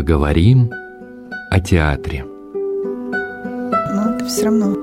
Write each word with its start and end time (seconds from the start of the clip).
Поговорим 0.00 0.72
о 1.50 1.60
театре. 1.60 2.24
Ну, 2.24 4.14
это 4.14 4.24
все 4.24 4.46
равно 4.46 4.74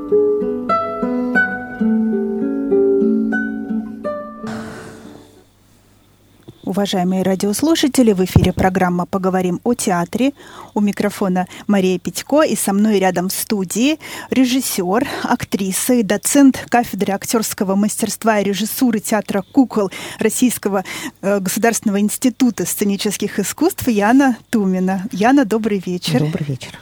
Уважаемые 6.77 7.23
радиослушатели, 7.23 8.13
в 8.13 8.23
эфире 8.23 8.53
программа 8.53 9.07
«Поговорим 9.07 9.59
о 9.63 9.73
театре». 9.73 10.33
У 10.75 10.79
микрофона 10.79 11.47
Мария 11.65 11.97
Петько 11.97 12.43
и 12.43 12.55
со 12.55 12.71
мной 12.71 12.99
рядом 12.99 13.29
в 13.29 13.33
студии 13.33 13.97
режиссер, 14.29 15.07
актриса 15.23 15.95
и 15.95 16.03
доцент 16.03 16.67
кафедры 16.69 17.13
актерского 17.13 17.73
мастерства 17.73 18.39
и 18.39 18.43
режиссуры 18.43 18.99
театра 18.99 19.41
кукол 19.41 19.89
Российского 20.19 20.85
э, 21.23 21.39
государственного 21.39 21.99
института 21.99 22.67
сценических 22.67 23.39
искусств 23.39 23.87
Яна 23.87 24.37
Тумина. 24.51 25.03
Яна, 25.11 25.45
добрый 25.45 25.81
вечер. 25.83 26.19
Добрый 26.19 26.45
вечер. 26.45 26.79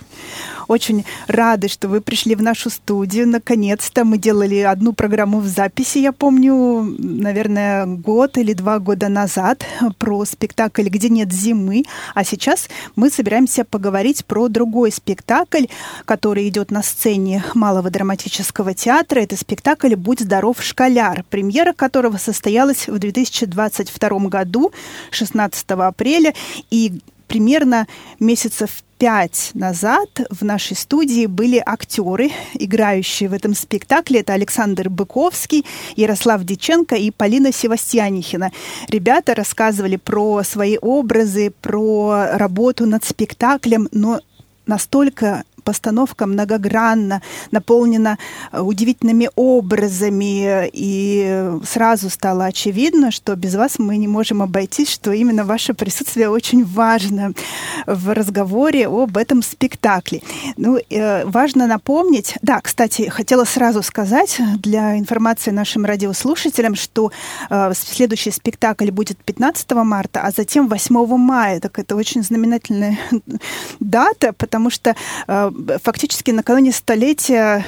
Очень 0.67 1.05
рады, 1.27 1.67
что 1.67 1.87
вы 1.87 2.01
пришли 2.01 2.35
в 2.35 2.41
нашу 2.41 2.69
студию. 2.69 3.27
Наконец-то 3.27 4.05
мы 4.05 4.17
делали 4.17 4.59
одну 4.59 4.93
программу 4.93 5.39
в 5.39 5.47
записи, 5.47 5.99
я 5.99 6.11
помню, 6.11 6.83
наверное, 6.99 7.85
год 7.85 8.37
или 8.37 8.53
два 8.53 8.79
года 8.79 9.09
назад 9.09 9.65
про 9.99 10.25
спектакль 10.25 10.87
«Где 10.89 11.09
нет 11.09 11.31
зимы». 11.31 11.83
А 12.13 12.23
сейчас 12.23 12.69
мы 12.95 13.09
собираемся 13.09 13.63
поговорить 13.65 14.25
про 14.25 14.47
другой 14.47 14.91
спектакль, 14.91 15.65
который 16.05 16.47
идет 16.47 16.71
на 16.71 16.83
сцене 16.83 17.43
Малого 17.53 17.89
драматического 17.89 18.73
театра. 18.73 19.19
Это 19.19 19.37
спектакль 19.37 19.95
«Будь 19.95 20.21
здоров, 20.21 20.61
школяр», 20.61 21.23
премьера 21.29 21.73
которого 21.73 22.17
состоялась 22.17 22.87
в 22.87 22.97
2022 22.97 24.09
году, 24.29 24.71
16 25.11 25.71
апреля. 25.71 26.33
И 26.71 26.99
примерно 27.27 27.87
месяцев 28.19 28.83
пять 29.05 29.51
назад 29.53 30.09
в 30.31 30.43
нашей 30.43 30.75
студии 30.75 31.27
были 31.27 31.61
актеры, 31.63 32.31
играющие 32.55 33.29
в 33.29 33.33
этом 33.33 33.53
спектакле. 33.53 34.21
Это 34.21 34.33
Александр 34.33 34.89
Быковский, 34.89 35.63
Ярослав 35.95 36.43
Диченко 36.43 36.95
и 36.95 37.11
Полина 37.11 37.51
Севастьянихина. 37.53 38.51
Ребята 38.89 39.35
рассказывали 39.35 39.97
про 39.97 40.41
свои 40.41 40.79
образы, 40.81 41.53
про 41.61 42.29
работу 42.33 42.87
над 42.87 43.03
спектаклем, 43.03 43.89
но 43.91 44.21
настолько 44.65 45.43
постановка 45.65 46.27
многогранна, 46.27 47.21
наполнена 47.51 48.17
э, 48.51 48.61
удивительными 48.61 49.29
образами, 49.35 50.69
и 50.71 51.51
сразу 51.65 52.09
стало 52.09 52.45
очевидно, 52.45 53.11
что 53.11 53.35
без 53.35 53.55
вас 53.55 53.79
мы 53.79 53.97
не 53.97 54.07
можем 54.07 54.41
обойтись, 54.41 54.89
что 54.89 55.11
именно 55.11 55.43
ваше 55.43 55.73
присутствие 55.73 56.29
очень 56.29 56.63
важно 56.63 57.33
в 57.85 58.13
разговоре 58.13 58.87
об 58.87 59.17
этом 59.17 59.41
спектакле. 59.41 60.21
Ну, 60.57 60.77
э, 60.77 61.25
важно 61.25 61.67
напомнить, 61.67 62.35
да, 62.41 62.61
кстати, 62.61 63.09
хотела 63.09 63.45
сразу 63.45 63.81
сказать 63.81 64.39
для 64.59 64.97
информации 64.97 65.51
нашим 65.51 65.85
радиослушателям, 65.85 66.75
что 66.75 67.11
э, 67.49 67.73
следующий 67.75 68.31
спектакль 68.31 68.91
будет 68.91 69.17
15 69.17 69.71
марта, 69.71 70.21
а 70.21 70.31
затем 70.31 70.67
8 70.67 71.17
мая. 71.17 71.59
Так 71.59 71.79
это 71.79 71.95
очень 71.95 72.23
знаменательная 72.23 72.97
дата, 73.79 74.33
потому 74.33 74.69
что 74.69 74.95
фактически 75.83 76.31
накануне 76.31 76.71
столетия 76.71 77.65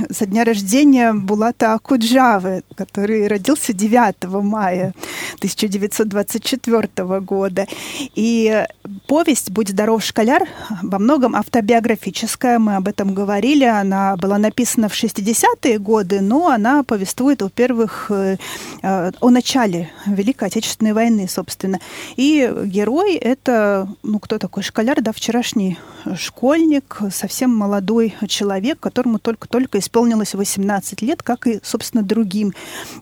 со 0.10 0.26
дня 0.26 0.44
рождения 0.44 1.12
Булата 1.12 1.74
Акуджавы, 1.74 2.62
который 2.74 3.26
родился 3.26 3.72
9 3.72 4.24
мая 4.42 4.94
1924 5.36 7.20
года. 7.20 7.66
И 8.14 8.64
повесть 9.06 9.50
«Будь 9.50 9.70
здоров, 9.70 10.02
школяр» 10.02 10.48
во 10.82 10.98
многом 10.98 11.36
автобиографическая, 11.36 12.58
мы 12.58 12.76
об 12.76 12.88
этом 12.88 13.14
говорили. 13.14 13.64
Она 13.64 14.16
была 14.16 14.38
написана 14.38 14.88
в 14.88 14.92
60-е 14.92 15.78
годы, 15.78 16.20
но 16.20 16.48
она 16.48 16.82
повествует, 16.82 17.42
во-первых, 17.42 18.10
э, 18.10 18.36
о 18.82 19.30
начале 19.30 19.90
Великой 20.06 20.48
Отечественной 20.48 20.92
войны, 20.92 21.28
собственно. 21.28 21.80
И 22.16 22.52
герой— 22.64 23.14
это, 23.16 23.88
ну, 24.02 24.18
кто 24.18 24.38
такой 24.38 24.62
школяр, 24.62 25.00
да, 25.00 25.12
вчерашний 25.12 25.78
школьник, 26.16 26.98
совсем 27.10 27.54
молодой 27.54 28.14
человек, 28.26 28.80
которому 28.80 29.18
только-только 29.18 29.78
исполнилось 29.78 29.89
18 30.34 31.02
лет, 31.02 31.22
как 31.22 31.46
и, 31.46 31.60
собственно, 31.62 32.02
другим 32.02 32.52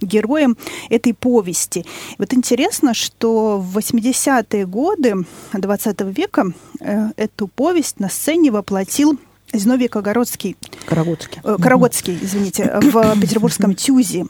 героям 0.00 0.56
этой 0.90 1.14
повести. 1.14 1.84
Вот 2.18 2.34
интересно, 2.34 2.94
что 2.94 3.58
в 3.58 3.78
80-е 3.78 4.66
годы 4.66 5.14
20 5.52 6.00
века 6.16 6.52
э, 6.80 7.10
эту 7.16 7.48
повесть 7.48 8.00
на 8.00 8.08
сцене 8.08 8.50
воплотил 8.50 9.18
Зиновий 9.52 9.88
Кагородский. 9.88 10.56
Карагодский. 10.86 11.40
Э, 11.42 11.56
Карагодский, 11.60 12.18
извините, 12.20 12.78
в 12.82 13.20
петербургском 13.20 13.74
ТЮЗе. 13.74 14.26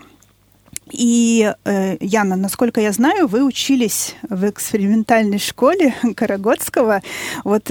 И, 0.92 1.52
э, 1.64 1.96
Яна, 2.00 2.36
насколько 2.36 2.80
я 2.80 2.92
знаю, 2.92 3.26
вы 3.26 3.44
учились 3.44 4.16
в 4.28 4.48
экспериментальной 4.48 5.38
школе 5.38 5.94
Карагодского. 6.16 7.02
Вот 7.44 7.70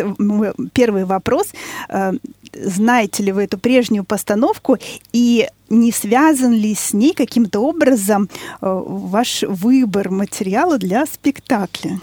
первый 0.73 1.05
вопрос. 1.05 1.47
Э, 1.89 2.13
знаете 2.53 3.23
ли 3.23 3.31
вы 3.31 3.43
эту 3.43 3.57
прежнюю 3.57 4.03
постановку 4.03 4.77
и 5.13 5.47
не 5.69 5.91
связан 5.91 6.53
ли 6.53 6.73
с 6.73 6.93
ней 6.93 7.13
каким-то 7.13 7.59
образом 7.59 8.29
э, 8.29 8.57
ваш 8.61 9.43
выбор 9.43 10.09
материала 10.09 10.77
для 10.77 11.05
спектакля? 11.05 11.99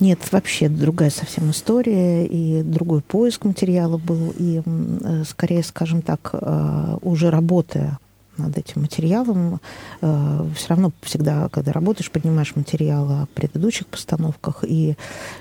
Нет, 0.00 0.18
вообще 0.32 0.68
другая 0.68 1.10
совсем 1.10 1.52
история, 1.52 2.26
и 2.26 2.62
другой 2.62 3.02
поиск 3.02 3.44
материала 3.44 3.98
был, 3.98 4.34
и 4.36 4.60
скорее, 5.24 5.62
скажем 5.62 6.02
так, 6.02 6.34
уже 7.02 7.30
работая 7.30 8.00
над 8.42 8.58
этим 8.58 8.82
материалом. 8.82 9.60
Э, 10.00 10.46
Все 10.56 10.68
равно 10.68 10.92
всегда, 11.02 11.48
когда 11.48 11.72
работаешь, 11.72 12.10
поднимаешь 12.10 12.54
материал 12.56 13.10
о 13.10 13.26
предыдущих 13.34 13.86
постановках. 13.86 14.64
И 14.66 14.96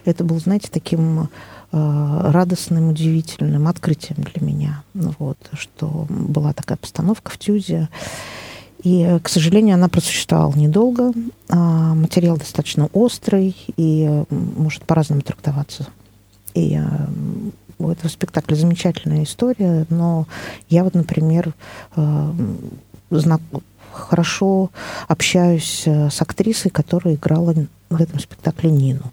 это 0.06 0.24
был, 0.24 0.40
знаете, 0.40 0.70
таким 0.72 1.22
э, 1.22 1.28
радостным, 1.72 2.90
удивительным 2.90 3.68
открытием 3.68 4.24
для 4.24 4.46
меня. 4.46 4.84
Вот, 4.94 5.38
что 5.54 6.06
была 6.10 6.54
такая 6.54 6.78
постановка 6.78 7.32
в 7.32 7.38
Тюзе. 7.38 7.90
И, 8.84 9.20
к 9.22 9.30
сожалению, 9.30 9.76
она 9.76 9.90
просуществовала 9.90 10.56
недолго. 10.56 11.14
А 11.50 11.94
материал 11.94 12.38
достаточно 12.38 12.88
острый 12.94 13.56
и 13.78 14.24
может 14.30 14.84
по-разному 14.84 15.22
трактоваться. 15.22 15.88
И 16.54 16.78
э, 16.78 16.84
у 17.82 17.90
этого 17.90 18.10
спектакля 18.10 18.56
замечательная 18.56 19.24
история, 19.24 19.86
но 19.90 20.28
я 20.70 20.84
вот, 20.84 20.94
например, 20.94 21.54
знак... 23.12 23.42
хорошо 23.92 24.72
общаюсь 25.08 25.84
э, 25.86 26.10
с 26.10 26.22
актрисой, 26.22 26.72
которая 26.72 27.16
играла 27.16 27.54
в 27.90 28.02
этом 28.02 28.20
спектакле 28.20 28.72
Нину. 28.72 29.12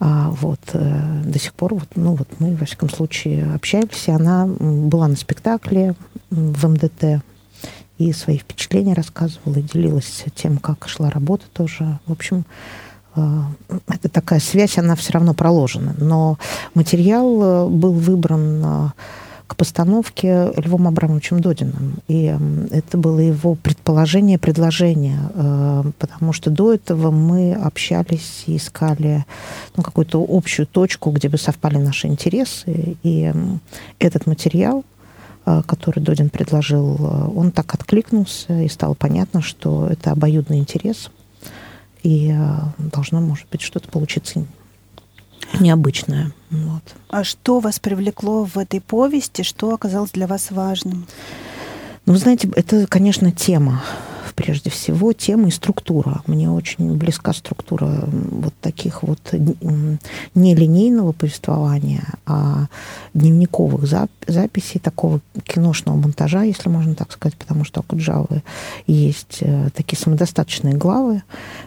А 0.00 0.30
вот 0.30 0.60
э, 0.74 1.22
до 1.24 1.38
сих 1.38 1.54
пор 1.54 1.74
вот, 1.74 1.88
ну 1.96 2.14
вот 2.14 2.28
мы 2.38 2.54
во 2.54 2.66
всяком 2.66 2.88
случае 2.88 3.52
общаемся. 3.52 4.14
Она 4.14 4.46
была 4.46 5.08
на 5.08 5.16
спектакле 5.16 5.94
в 6.30 6.68
МДТ 6.68 7.22
и 7.98 8.12
свои 8.12 8.38
впечатления 8.38 8.94
рассказывала 8.94 9.56
делилась 9.56 10.24
тем, 10.36 10.58
как 10.58 10.88
шла 10.88 11.10
работа 11.10 11.44
тоже. 11.52 11.98
В 12.06 12.12
общем, 12.12 12.44
э, 13.16 13.40
это 13.88 14.08
такая 14.08 14.38
связь, 14.38 14.78
она 14.78 14.94
все 14.94 15.14
равно 15.14 15.34
проложена. 15.34 15.96
Но 15.98 16.38
материал 16.74 17.42
э, 17.42 17.68
был 17.68 17.92
выбран 17.92 18.62
э, 18.64 18.88
к 19.48 19.56
постановке 19.56 20.52
Львом 20.56 20.86
Абрамовичем 20.86 21.40
Додиным. 21.40 21.94
И 22.06 22.36
это 22.70 22.98
было 22.98 23.18
его 23.18 23.54
предположение, 23.54 24.38
предложение, 24.38 25.18
э, 25.34 25.84
потому 25.98 26.34
что 26.34 26.50
до 26.50 26.74
этого 26.74 27.10
мы 27.10 27.54
общались 27.54 28.44
и 28.46 28.58
искали 28.58 29.24
ну, 29.74 29.82
какую-то 29.82 30.24
общую 30.28 30.66
точку, 30.66 31.10
где 31.10 31.30
бы 31.30 31.38
совпали 31.38 31.78
наши 31.78 32.08
интересы. 32.08 32.96
И 33.02 33.32
этот 33.98 34.26
материал, 34.26 34.84
э, 35.46 35.62
который 35.66 36.00
Додин 36.00 36.28
предложил, 36.28 36.96
э, 37.00 37.30
он 37.34 37.50
так 37.50 37.74
откликнулся, 37.74 38.60
и 38.60 38.68
стало 38.68 38.92
понятно, 38.92 39.40
что 39.40 39.88
это 39.88 40.12
обоюдный 40.12 40.58
интерес, 40.58 41.10
и 42.02 42.36
должно, 42.78 43.20
может 43.20 43.48
быть, 43.50 43.62
что-то 43.62 43.88
получиться 43.88 44.44
необычное. 45.58 46.32
Вот. 46.50 46.82
А 47.08 47.24
что 47.24 47.60
вас 47.60 47.78
привлекло 47.78 48.44
в 48.44 48.56
этой 48.56 48.80
повести? 48.80 49.42
Что 49.42 49.74
оказалось 49.74 50.10
для 50.10 50.26
вас 50.26 50.50
важным? 50.50 51.06
Ну, 52.06 52.12
вы 52.14 52.18
знаете, 52.18 52.50
это, 52.56 52.86
конечно, 52.86 53.32
тема. 53.32 53.82
Прежде 54.38 54.70
всего 54.70 55.12
тема 55.12 55.48
и 55.48 55.50
структура. 55.50 56.22
Мне 56.28 56.48
очень 56.48 56.96
близка 56.96 57.32
структура 57.32 58.04
вот 58.06 58.54
таких 58.60 59.02
вот 59.02 59.18
не 59.32 60.54
линейного 60.54 61.10
повествования, 61.10 62.04
а 62.24 62.66
дневниковых 63.14 63.84
записей, 64.28 64.78
такого 64.78 65.20
киношного 65.42 65.96
монтажа, 65.96 66.44
если 66.44 66.68
можно 66.68 66.94
так 66.94 67.10
сказать, 67.10 67.36
потому 67.36 67.64
что 67.64 67.80
у 67.80 67.82
Куджавы 67.82 68.44
есть 68.86 69.38
э, 69.40 69.70
такие 69.74 69.98
самодостаточные 69.98 70.74
главы. 70.74 71.24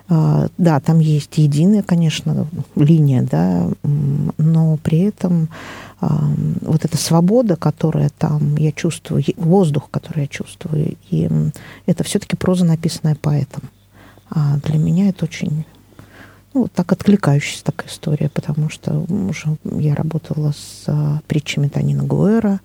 А, 0.08 0.48
да, 0.58 0.80
там 0.80 1.00
есть 1.00 1.38
единая, 1.40 1.84
конечно, 1.84 2.48
линия, 2.78 3.22
да, 3.30 3.68
но 4.38 4.78
при 4.78 5.00
этом 5.00 5.50
вот 6.02 6.84
эта 6.84 6.98
свобода, 6.98 7.56
которая 7.56 8.10
там 8.10 8.56
я 8.58 8.72
чувствую, 8.72 9.24
воздух, 9.38 9.90
который 9.92 10.22
я 10.22 10.28
чувствую, 10.28 10.98
и 11.10 11.30
это 11.86 12.04
все-таки 12.04 12.36
проза, 12.36 12.66
написанная 12.66 13.16
поэтом. 13.16 13.64
А 14.30 14.58
для 14.58 14.80
меня 14.80 15.10
это 15.10 15.26
очень 15.26 15.66
ну, 16.54 16.64
вот 16.64 16.74
так 16.74 16.92
откликающаяся 16.92 17.64
такая 17.64 17.88
история, 17.88 18.30
потому 18.30 18.70
что 18.70 19.06
уже 19.10 19.58
я 19.64 19.96
работала 19.96 20.52
с 20.52 20.84
а, 20.88 21.22
притчами 21.28 21.70
Танина 21.70 22.04
Гуэра, 22.04 22.60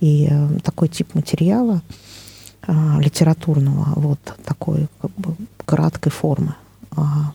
и 0.00 0.28
а, 0.30 0.60
такой 0.60 0.88
тип 0.88 1.14
материала 1.14 1.82
а, 2.62 2.98
литературного, 3.00 3.92
вот 3.96 4.20
такой 4.44 4.88
как 5.00 5.10
бы 5.16 5.34
краткой 5.64 6.12
формы, 6.12 6.54
а, 6.92 7.32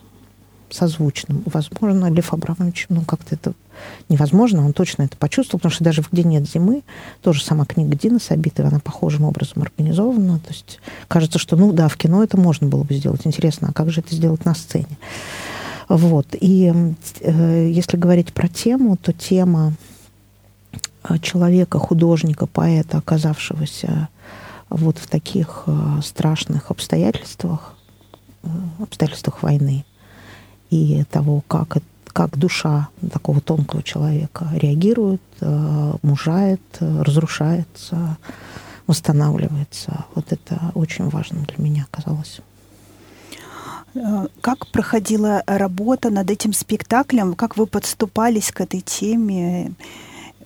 созвучным. 0.70 1.44
Возможно, 1.46 2.12
Лев 2.12 2.34
Абрамович, 2.34 2.88
ну, 2.90 3.02
как-то 3.02 3.36
это 3.36 3.54
невозможно, 4.10 4.66
он 4.66 4.74
точно 4.74 5.04
это 5.04 5.18
почувствовал, 5.18 5.60
потому 5.60 5.72
что 5.74 5.84
даже 5.84 6.02
в 6.02 6.12
«Где 6.12 6.24
нет 6.24 6.50
зимы» 6.50 6.84
тоже 7.22 7.44
сама 7.44 7.66
книга 7.66 7.96
Дина 7.96 8.20
Сабитова, 8.20 8.70
она 8.70 8.80
похожим 8.80 9.24
образом 9.24 9.62
организована. 9.62 10.40
То 10.40 10.50
есть 10.50 10.80
кажется, 11.08 11.40
что, 11.40 11.56
ну 11.56 11.72
да, 11.72 11.88
в 11.88 11.98
кино 11.98 12.24
это 12.24 12.38
можно 12.38 12.68
было 12.68 12.84
бы 12.84 12.94
сделать. 12.96 13.22
Интересно, 13.26 13.70
а 13.70 13.74
как 13.74 13.90
же 13.90 14.02
это 14.02 14.14
сделать 14.16 14.46
на 14.46 14.54
сцене? 14.54 14.98
Вот. 15.88 16.28
И 16.40 16.72
э, 17.22 17.72
если 17.72 17.98
говорить 17.98 18.32
про 18.34 18.48
тему, 18.48 18.96
то 18.96 19.12
тема 19.12 19.74
э, 21.04 21.18
человека, 21.20 21.80
художника, 21.80 22.46
поэта, 22.46 23.00
оказавшегося 23.00 24.10
вот 24.70 25.00
в 25.00 25.08
таких 25.08 25.64
э, 25.66 26.02
страшных 26.04 26.70
обстоятельствах, 26.70 27.74
э, 28.44 28.48
обстоятельствах 28.80 29.42
войны, 29.42 29.84
и 30.70 31.04
того, 31.12 31.44
как, 31.48 31.78
как 32.08 32.38
душа 32.38 32.90
такого 33.12 33.42
тонкого 33.42 33.84
человека 33.84 34.48
реагирует, 34.54 35.22
э, 35.42 35.94
мужает, 36.02 36.62
разрушается, 36.80 38.18
восстанавливается. 38.88 40.06
Вот 40.16 40.32
это 40.32 40.72
очень 40.74 41.10
важно 41.10 41.46
для 41.46 41.64
меня 41.64 41.88
оказалось. 41.92 42.42
Э, 43.96 44.28
как 44.42 44.68
проходила 44.68 45.44
работа 45.46 46.10
над 46.10 46.30
этим 46.30 46.54
спектаклем? 46.54 47.34
Как 47.34 47.58
вы 47.58 47.66
подступались 47.66 48.52
к 48.52 48.62
этой 48.62 48.82
теме? 48.82 49.74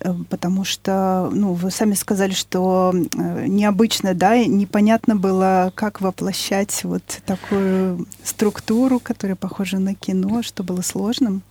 Э, 0.00 0.14
потому 0.28 0.64
что, 0.64 1.30
ну, 1.32 1.52
вы 1.52 1.70
сами 1.70 1.94
сказали, 1.94 2.32
что 2.32 2.92
э, 2.94 3.46
необычно, 3.46 4.14
да, 4.14 4.36
и 4.36 4.46
непонятно 4.48 5.16
было, 5.16 5.72
как 5.74 6.00
воплощать 6.00 6.84
вот 6.84 7.02
такую 7.26 8.06
структуру, 8.22 8.98
которая 9.00 9.36
похожа 9.36 9.78
на 9.78 9.94
кино, 9.94 10.42
что 10.42 10.62
было 10.62 10.82
сложным. 10.82 11.42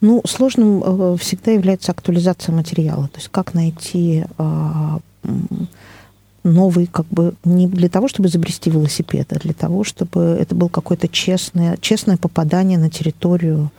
Ну, 0.00 0.22
сложным 0.26 0.82
э, 0.84 1.16
всегда 1.18 1.52
является 1.52 1.92
актуализация 1.92 2.54
материала, 2.54 3.08
то 3.08 3.18
есть 3.18 3.28
как 3.30 3.54
найти 3.54 4.24
а, 4.38 4.98
новый, 6.42 6.86
как 6.86 7.06
бы 7.06 7.34
не 7.44 7.66
для 7.66 7.88
того, 7.88 8.08
чтобы 8.08 8.28
изобрести 8.28 8.70
велосипед, 8.70 9.32
а 9.32 9.38
для 9.38 9.54
того, 9.54 9.84
чтобы 9.84 10.20
это 10.20 10.54
был 10.54 10.68
какое-то 10.68 11.08
честное, 11.08 11.76
честное 11.78 12.16
попадание 12.16 12.78
на 12.78 12.90
территорию 12.90 13.70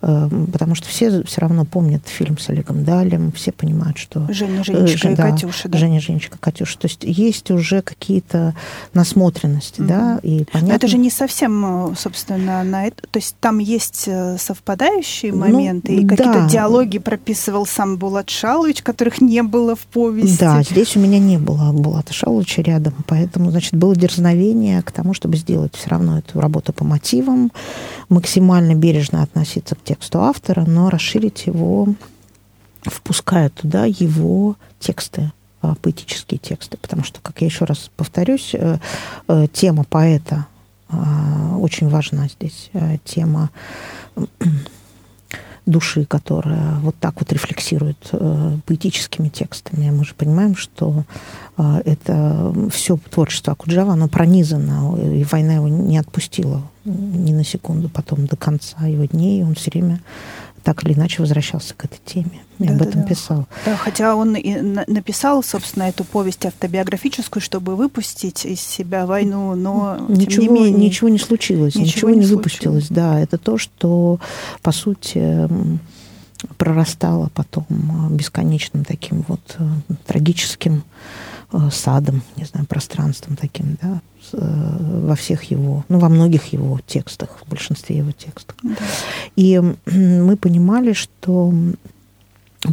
потому 0.00 0.74
что 0.74 0.88
все 0.88 1.22
все 1.24 1.40
равно 1.40 1.64
помнят 1.64 2.06
фильм 2.06 2.38
с 2.38 2.48
Олегом 2.48 2.84
Далем, 2.84 3.32
все 3.32 3.50
понимают, 3.50 3.98
что... 3.98 4.26
Женя, 4.30 4.62
Женечка 4.62 5.10
и 5.10 5.16
Катюша, 5.16 5.68
да. 5.68 5.78
Женя, 5.78 6.00
Женечка, 6.00 6.38
Катюша. 6.38 6.78
То 6.78 6.86
есть 6.86 7.02
есть 7.02 7.50
уже 7.50 7.82
какие-то 7.82 8.54
насмотренности, 8.92 9.80
mm 9.80 9.86
да, 9.86 10.18
и 10.22 10.44
понятно... 10.44 10.68
Но 10.68 10.74
это 10.74 10.88
же 10.88 10.98
не 10.98 11.10
совсем, 11.10 11.92
э, 11.92 11.94
собственно, 11.96 12.62
на 12.64 12.86
это... 12.86 13.02
То 13.10 13.18
есть 13.18 13.36
там 13.40 13.58
есть 13.58 14.04
э, 14.06 14.36
совпадающие 14.38 15.32
ну, 15.32 15.38
моменты, 15.38 15.94
и 15.94 16.06
какие-то 16.06 16.40
да. 16.40 16.48
диалоги 16.48 16.98
прописывал 16.98 17.66
сам 17.66 17.96
Булат 17.96 18.30
Шалович, 18.30 18.82
которых 18.82 19.20
не 19.20 19.42
было 19.42 19.76
в 19.76 19.80
повести. 19.86 20.40
Да, 20.40 20.62
здесь 20.62 20.96
у 20.96 21.00
меня 21.00 21.18
не 21.18 21.38
было 21.38 21.72
Булата 21.72 22.12
Шаловича 22.12 22.62
рядом, 22.62 22.94
поэтому, 23.06 23.50
значит, 23.50 23.74
было 23.74 23.94
дерзновение 23.94 24.82
к 24.82 24.90
тому, 24.90 25.14
чтобы 25.14 25.36
сделать 25.36 25.74
все 25.74 25.88
равно 25.90 26.18
эту 26.18 26.40
работу 26.40 26.72
по 26.72 26.84
мотивам, 26.84 27.52
максимально 28.08 28.74
бережно 28.74 29.22
относиться 29.22 29.74
к 29.74 29.85
тексту 29.86 30.20
автора, 30.20 30.64
но 30.66 30.90
расширить 30.90 31.46
его, 31.46 31.88
впуская 32.82 33.48
туда 33.48 33.86
его 33.86 34.56
тексты 34.80 35.32
а, 35.62 35.74
поэтические 35.76 36.38
тексты, 36.38 36.76
потому 36.76 37.04
что, 37.04 37.20
как 37.20 37.40
я 37.40 37.46
еще 37.46 37.64
раз 37.64 37.90
повторюсь, 37.96 38.50
э, 38.54 38.78
э, 39.28 39.46
тема 39.52 39.84
поэта 39.84 40.46
а, 40.88 41.56
очень 41.58 41.88
важна 41.88 42.28
здесь, 42.28 42.70
э, 42.72 42.98
тема 43.04 43.50
души, 45.66 46.04
которая 46.04 46.76
вот 46.80 46.94
так 47.00 47.14
вот 47.20 47.32
рефлексирует 47.32 48.08
э, 48.12 48.56
поэтическими 48.64 49.28
текстами. 49.28 49.90
Мы 49.90 50.04
же 50.04 50.14
понимаем, 50.14 50.54
что 50.56 51.04
э, 51.58 51.82
это 51.84 52.54
все 52.72 52.96
творчество 53.10 53.52
Акуджава, 53.52 53.92
оно 53.92 54.08
пронизано, 54.08 54.96
и 54.96 55.24
война 55.24 55.54
его 55.54 55.68
не 55.68 55.98
отпустила 55.98 56.62
ни 56.84 57.32
на 57.32 57.44
секунду 57.44 57.88
потом 57.88 58.26
до 58.26 58.36
конца 58.36 58.86
его 58.86 59.04
дней. 59.06 59.42
Он 59.42 59.54
все 59.54 59.70
время 59.72 60.00
так 60.66 60.82
или 60.82 60.94
иначе 60.94 61.22
возвращался 61.22 61.74
к 61.74 61.84
этой 61.84 62.00
теме. 62.04 62.42
Я 62.58 62.70
да, 62.70 62.74
об 62.74 62.82
этом 62.82 63.02
да, 63.02 63.06
писал. 63.06 63.46
Да, 63.64 63.76
хотя 63.76 64.16
он 64.16 64.34
и 64.34 64.56
написал, 64.88 65.44
собственно, 65.44 65.84
эту 65.84 66.02
повесть 66.02 66.44
автобиографическую, 66.44 67.40
чтобы 67.40 67.76
выпустить 67.76 68.44
из 68.44 68.60
себя 68.62 69.06
войну, 69.06 69.54
но 69.54 70.04
ничего, 70.08 70.42
не 70.42 70.48
менее... 70.48 70.86
Ничего 70.86 71.08
не 71.08 71.20
случилось, 71.20 71.76
ничего, 71.76 72.10
ничего 72.10 72.10
не, 72.10 72.26
не 72.26 72.34
выпустилось. 72.34 72.88
Да, 72.88 73.20
это 73.20 73.38
то, 73.38 73.58
что, 73.58 74.18
по 74.60 74.72
сути, 74.72 75.48
прорастало 76.58 77.30
потом 77.32 77.64
бесконечным 78.10 78.84
таким 78.84 79.24
вот 79.28 79.40
э, 79.60 79.64
трагическим 80.04 80.82
Э, 81.52 81.70
садом, 81.70 82.22
не 82.36 82.44
знаю, 82.44 82.66
пространством 82.66 83.36
таким, 83.36 83.78
да, 83.80 83.88
э, 83.88 84.00
во 84.32 85.14
всех 85.16 85.44
его, 85.44 85.84
ну, 85.88 85.98
во 85.98 86.08
многих 86.08 86.52
его 86.52 86.80
текстах, 86.86 87.28
в 87.44 87.48
большинстве 87.48 87.98
его 87.98 88.12
текстов. 88.12 88.56
Да. 88.62 88.76
И 89.36 89.60
мы 89.86 90.36
понимали, 90.36 90.92
что 90.92 91.52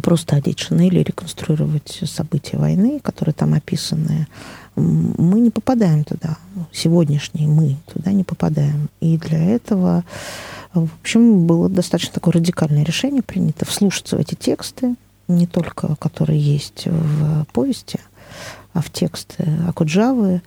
просто 0.02 0.36
одеть 0.36 0.60
шинель 0.60 0.98
и 0.98 1.02
реконструировать 1.02 2.00
события 2.04 2.56
войны, 2.56 3.00
которые 3.00 3.34
там 3.34 3.54
описаны, 3.54 4.26
мы 4.76 5.40
не 5.40 5.50
попадаем 5.50 6.04
туда. 6.04 6.36
Сегодняшние 6.72 7.46
мы 7.46 7.76
туда 7.92 8.12
не 8.12 8.24
попадаем. 8.24 8.88
И 9.00 9.16
для 9.18 9.38
этого, 9.38 10.04
в 10.72 10.88
общем, 11.00 11.46
было 11.46 11.68
достаточно 11.68 12.14
такое 12.14 12.34
радикальное 12.34 12.84
решение 12.84 13.22
принято 13.22 13.64
вслушаться 13.64 14.16
в 14.16 14.20
эти 14.20 14.34
тексты, 14.34 14.96
не 15.28 15.46
только 15.46 15.94
которые 15.96 16.40
есть 16.40 16.86
в 16.86 17.44
повести, 17.52 18.00
а 18.72 18.80
в 18.80 18.90
текст 18.90 19.36
Акуджавы 19.68 20.42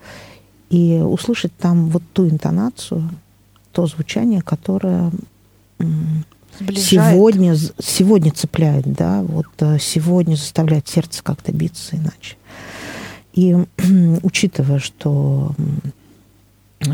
и 0.69 1.01
услышать 1.03 1.55
там 1.57 1.89
вот 1.89 2.03
ту 2.13 2.27
интонацию, 2.27 3.09
то 3.71 3.85
звучание, 3.85 4.41
которое 4.41 5.11
Сближает. 6.59 7.13
сегодня, 7.13 7.55
сегодня 7.79 8.31
цепляет, 8.31 8.91
да, 8.91 9.21
вот 9.21 9.47
э, 9.59 9.77
сегодня 9.79 10.35
заставляет 10.35 10.87
сердце 10.87 11.23
как-то 11.23 11.51
биться 11.51 11.95
иначе. 11.95 12.37
И 13.33 13.55
учитывая, 14.23 14.79
что 14.79 15.53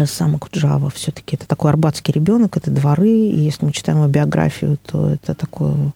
сам 0.06 0.38
Куджава 0.40 0.90
все-таки 0.90 1.36
это 1.36 1.48
такой 1.48 1.72
арбатский 1.72 2.14
ребенок, 2.14 2.58
это 2.58 2.72
дворы, 2.72 3.10
и 3.10 3.40
если 3.40 3.66
мы 3.66 3.72
читаем 3.72 4.00
его 4.00 4.08
биографию, 4.08 4.78
то 4.86 5.10
это 5.10 5.34
такое 5.34 5.94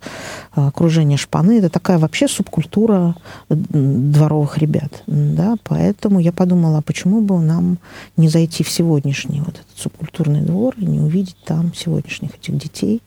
а, 0.54 0.68
окружение 0.68 1.18
шпаны, 1.18 1.60
это 1.60 1.70
такая 1.70 1.98
вообще 1.98 2.28
субкультура 2.28 3.16
дворовых 3.50 4.58
ребят, 4.58 5.04
да, 5.08 5.56
поэтому 5.64 6.20
я 6.20 6.32
подумала, 6.32 6.80
а 6.80 6.82
почему 6.82 7.22
бы 7.22 7.40
нам 7.40 7.78
не 8.16 8.30
зайти 8.30 8.64
в 8.64 8.70
сегодняшний 8.70 9.40
вот 9.42 9.56
этот 9.56 9.78
субкультурный 9.78 10.42
двор 10.42 10.74
и 10.78 10.86
не 10.86 11.00
увидеть 11.00 11.38
там 11.46 11.74
сегодняшних 11.74 12.36
этих 12.36 12.58
детей 12.58 13.02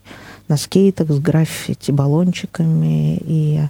на 0.51 0.57
скейтах 0.57 1.09
с 1.09 1.19
граффити, 1.19 1.91
баллончиками, 1.91 3.17
и 3.21 3.61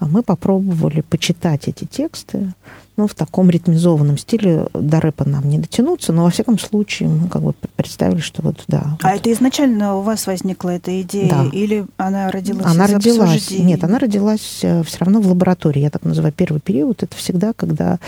мы 0.00 0.22
попробовали 0.22 1.02
почитать 1.02 1.68
эти 1.68 1.84
тексты, 1.84 2.54
ну, 2.96 3.06
в 3.06 3.14
таком 3.14 3.50
ритмизованном 3.50 4.16
стиле 4.16 4.66
до 4.72 5.00
рэпа 5.00 5.26
нам 5.28 5.48
не 5.48 5.58
дотянуться, 5.58 6.12
но 6.12 6.24
во 6.24 6.30
всяком 6.30 6.58
случае 6.58 7.10
мы 7.10 7.28
как 7.28 7.42
бы 7.42 7.54
представили, 7.76 8.20
что 8.20 8.42
вот 8.42 8.64
да. 8.66 8.96
А 9.02 9.10
вот. 9.10 9.20
это 9.20 9.32
изначально 9.32 9.96
у 9.96 10.00
вас 10.00 10.26
возникла 10.26 10.70
эта 10.70 11.00
идея 11.02 11.30
да. 11.30 11.48
или 11.52 11.86
она 11.98 12.30
родилась 12.30 12.66
Она 12.66 12.86
из 12.86 12.92
родилась, 12.92 13.34
обсуждений? 13.36 13.64
нет, 13.64 13.84
она 13.84 13.98
родилась 13.98 14.60
э, 14.62 14.82
все 14.84 14.98
равно 15.00 15.20
в 15.20 15.26
лаборатории. 15.26 15.80
Я 15.80 15.90
так 15.90 16.04
называю 16.04 16.32
первый 16.32 16.60
период. 16.60 17.02
Это 17.02 17.14
всегда, 17.16 17.52
когда 17.52 17.98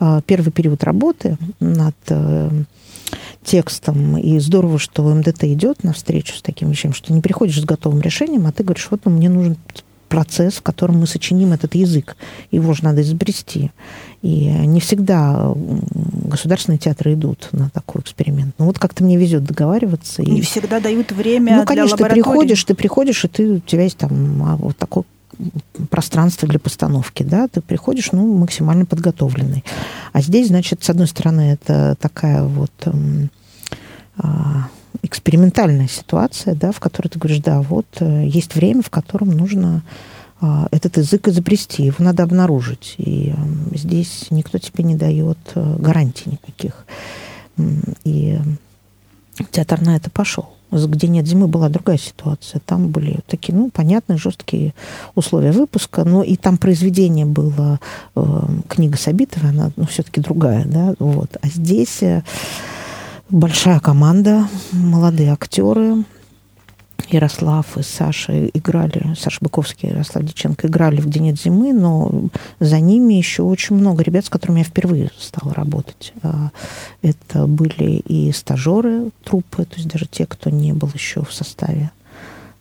э, 0.00 0.20
первый 0.26 0.52
период 0.52 0.84
работы 0.84 1.36
над 1.60 1.96
э, 2.08 2.50
текстом. 3.44 4.16
И 4.18 4.38
здорово, 4.38 4.78
что 4.78 5.02
МДТ 5.02 5.44
идет 5.44 5.84
навстречу 5.84 6.34
с 6.34 6.42
таким 6.42 6.70
вещами, 6.70 6.92
что 6.92 7.12
не 7.12 7.20
приходишь 7.20 7.60
с 7.60 7.64
готовым 7.64 8.00
решением, 8.00 8.46
а 8.46 8.52
ты 8.52 8.64
говоришь, 8.64 8.88
вот 8.90 9.02
ну, 9.04 9.12
мне 9.12 9.28
нужен 9.28 9.56
процесс, 10.08 10.54
в 10.54 10.62
котором 10.62 11.00
мы 11.00 11.06
сочиним 11.06 11.52
этот 11.52 11.74
язык. 11.74 12.16
Его 12.52 12.72
же 12.72 12.84
надо 12.84 13.02
изобрести. 13.02 13.72
И 14.22 14.46
не 14.46 14.78
всегда 14.78 15.52
государственные 15.54 16.78
театры 16.78 17.14
идут 17.14 17.48
на 17.50 17.68
такой 17.70 18.00
эксперимент. 18.02 18.54
Ну 18.58 18.66
вот 18.66 18.78
как-то 18.78 19.02
мне 19.02 19.16
везет 19.16 19.44
договариваться. 19.44 20.22
Не 20.22 20.38
и... 20.38 20.42
всегда 20.42 20.78
дают 20.78 21.10
время 21.10 21.56
Ну, 21.56 21.64
конечно, 21.64 21.96
ты 21.96 22.04
приходишь, 22.04 22.62
ты 22.62 22.74
приходишь, 22.74 23.24
и 23.24 23.28
ты, 23.28 23.52
у 23.54 23.58
тебя 23.58 23.82
есть 23.82 23.98
там 23.98 24.42
а, 24.42 24.56
вот 24.56 24.76
такое 24.76 25.04
пространство 25.90 26.48
для 26.48 26.58
постановки, 26.58 27.22
да, 27.22 27.48
ты 27.48 27.60
приходишь, 27.60 28.12
ну, 28.12 28.36
максимально 28.36 28.86
подготовленный. 28.86 29.64
А 30.12 30.20
здесь, 30.20 30.48
значит, 30.48 30.82
с 30.82 30.90
одной 30.90 31.06
стороны, 31.06 31.52
это 31.52 31.96
такая 32.00 32.44
вот 32.44 32.72
эм, 32.86 33.30
а, 34.16 34.68
экспериментальная 35.02 35.88
ситуация, 35.88 36.54
да, 36.54 36.72
в 36.72 36.80
которой 36.80 37.08
ты 37.08 37.18
говоришь, 37.18 37.42
да, 37.42 37.60
вот 37.60 37.86
э, 38.00 38.26
есть 38.26 38.54
время, 38.54 38.82
в 38.82 38.90
котором 38.90 39.30
нужно 39.30 39.82
а, 40.40 40.68
этот 40.70 40.96
язык 40.96 41.28
изобрести, 41.28 41.84
его 41.84 41.96
надо 41.98 42.22
обнаружить. 42.22 42.94
И 42.98 43.34
здесь 43.72 44.26
никто 44.30 44.58
тебе 44.58 44.84
не 44.84 44.94
дает 44.94 45.38
э, 45.54 45.76
гарантий 45.78 46.30
никаких. 46.30 46.86
И 48.04 48.38
театр 49.50 49.80
на 49.80 49.96
это 49.96 50.10
пошел. 50.10 50.53
Где 50.74 51.08
нет 51.08 51.26
зимы 51.26 51.46
была 51.46 51.68
другая 51.68 51.98
ситуация. 51.98 52.60
Там 52.64 52.88
были 52.88 53.20
такие, 53.26 53.54
ну, 53.54 53.70
понятные, 53.70 54.18
жесткие 54.18 54.74
условия 55.14 55.52
выпуска, 55.52 56.04
но 56.04 56.22
и 56.22 56.36
там 56.36 56.56
произведение 56.56 57.26
было, 57.26 57.80
э, 58.16 58.22
книга 58.68 58.96
Сабитова, 58.96 59.48
она, 59.48 59.70
ну, 59.76 59.86
все-таки 59.86 60.20
другая, 60.20 60.64
да, 60.64 60.94
вот. 60.98 61.36
А 61.40 61.46
здесь 61.46 62.02
э, 62.02 62.22
большая 63.30 63.80
команда, 63.80 64.48
молодые 64.72 65.32
актеры, 65.32 66.04
Ярослав 67.14 67.78
и 67.78 67.82
Саша 67.82 68.46
играли, 68.48 69.14
Саша 69.16 69.38
Быковский 69.40 69.88
и 69.88 69.92
Ярослав 69.92 70.24
Диченко 70.24 70.66
играли 70.66 71.00
в 71.00 71.08
«День 71.08 71.36
зимы», 71.36 71.72
но 71.72 72.28
за 72.60 72.80
ними 72.80 73.14
еще 73.14 73.42
очень 73.42 73.76
много 73.76 74.02
ребят, 74.02 74.26
с 74.26 74.28
которыми 74.28 74.58
я 74.58 74.64
впервые 74.64 75.10
стала 75.18 75.54
работать. 75.54 76.12
А, 76.22 76.50
это 77.02 77.46
были 77.46 77.98
и 77.98 78.32
стажеры 78.32 79.10
труппы, 79.22 79.64
то 79.64 79.76
есть 79.76 79.88
даже 79.88 80.06
те, 80.06 80.26
кто 80.26 80.50
не 80.50 80.72
был 80.72 80.90
еще 80.92 81.24
в 81.24 81.32
составе 81.32 81.92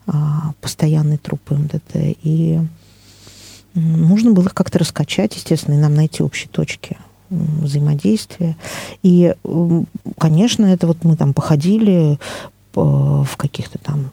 а, 0.05 0.53
постоянной 0.61 1.17
труппы 1.17 1.55
МДТ. 1.55 2.17
И 2.23 2.59
нужно 3.73 4.31
было 4.33 4.45
их 4.45 4.53
как-то 4.53 4.79
раскачать, 4.79 5.35
естественно, 5.35 5.75
и 5.75 5.79
нам 5.79 5.95
найти 5.95 6.21
общие 6.21 6.49
точки 6.49 6.97
взаимодействия. 7.29 8.55
И, 9.01 9.33
конечно, 10.19 10.67
это 10.67 10.85
вот 10.85 11.03
мы 11.03 11.15
там 11.15 11.33
походили 11.33 12.19
в 12.75 13.35
каких-то 13.37 13.79
там 13.79 14.11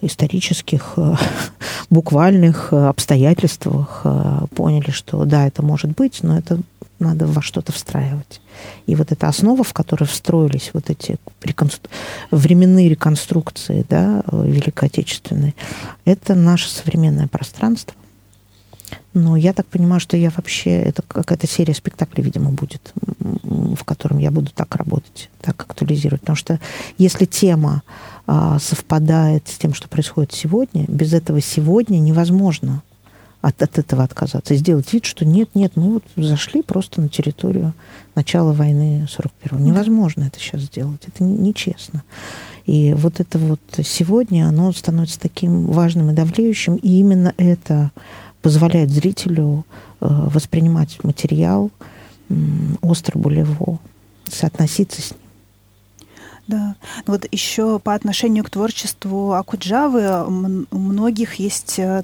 исторических, 0.00 0.94
э, 0.96 1.14
буквальных 1.90 2.72
э, 2.72 2.88
обстоятельствах 2.88 4.02
э, 4.04 4.46
поняли, 4.54 4.90
что 4.90 5.24
да, 5.24 5.46
это 5.46 5.62
может 5.62 5.90
быть, 5.90 6.20
но 6.22 6.38
это 6.38 6.60
надо 6.98 7.26
во 7.26 7.40
что-то 7.40 7.72
встраивать. 7.72 8.40
И 8.86 8.94
вот 8.94 9.10
эта 9.10 9.28
основа, 9.28 9.64
в 9.64 9.72
которой 9.72 10.04
встроились 10.04 10.70
вот 10.74 10.90
эти 10.90 11.16
реконстру... 11.42 11.90
временные 12.30 12.90
реконструкции 12.90 13.86
да, 13.88 14.22
Великой 14.30 14.88
Отечественной, 14.88 15.54
это 16.04 16.34
наше 16.34 16.68
современное 16.68 17.26
пространство, 17.26 17.94
но 19.12 19.36
я 19.36 19.52
так 19.52 19.66
понимаю, 19.66 20.00
что 20.00 20.16
я 20.16 20.30
вообще... 20.30 20.70
Это 20.70 21.02
какая-то 21.02 21.46
серия 21.46 21.74
спектаклей, 21.74 22.22
видимо, 22.22 22.50
будет, 22.50 22.92
в 23.18 23.82
котором 23.84 24.18
я 24.18 24.30
буду 24.30 24.50
так 24.54 24.74
работать, 24.76 25.30
так 25.40 25.60
актуализировать. 25.60 26.20
Потому 26.20 26.36
что 26.36 26.60
если 26.96 27.24
тема 27.24 27.82
а, 28.26 28.58
совпадает 28.60 29.48
с 29.48 29.58
тем, 29.58 29.74
что 29.74 29.88
происходит 29.88 30.32
сегодня, 30.32 30.84
без 30.86 31.12
этого 31.12 31.40
сегодня 31.40 31.98
невозможно 31.98 32.82
от, 33.40 33.60
от 33.62 33.78
этого 33.78 34.04
отказаться. 34.04 34.54
И 34.54 34.58
сделать 34.58 34.92
вид, 34.92 35.04
что 35.04 35.24
нет, 35.24 35.50
нет, 35.54 35.72
мы 35.74 35.94
вот 35.94 36.04
зашли 36.16 36.62
просто 36.62 37.00
на 37.00 37.08
территорию 37.08 37.72
начала 38.14 38.52
войны 38.52 39.08
41-го. 39.08 39.58
Невозможно 39.58 40.24
это 40.24 40.38
сейчас 40.38 40.62
сделать. 40.62 41.00
Это 41.06 41.24
нечестно. 41.24 42.04
И 42.66 42.92
вот 42.94 43.18
это 43.18 43.38
вот 43.38 43.60
сегодня, 43.82 44.46
оно 44.46 44.70
становится 44.72 45.18
таким 45.18 45.66
важным 45.66 46.10
и 46.10 46.14
давлеющим. 46.14 46.76
И 46.76 46.98
именно 46.98 47.34
это 47.36 47.90
позволяет 48.42 48.90
зрителю 48.90 49.64
э, 50.00 50.06
воспринимать 50.08 51.02
материал 51.04 51.70
остро 52.80 53.18
болево, 53.18 53.80
соотноситься 54.28 55.02
с 55.02 55.10
ним. 55.10 55.20
Да. 56.46 56.74
Вот 57.06 57.26
еще 57.30 57.78
по 57.78 57.94
отношению 57.94 58.44
к 58.44 58.50
творчеству 58.50 59.34
Акуджавы 59.34 60.24
у 60.70 60.78
многих 60.78 61.34
есть 61.34 61.78
э, 61.78 62.02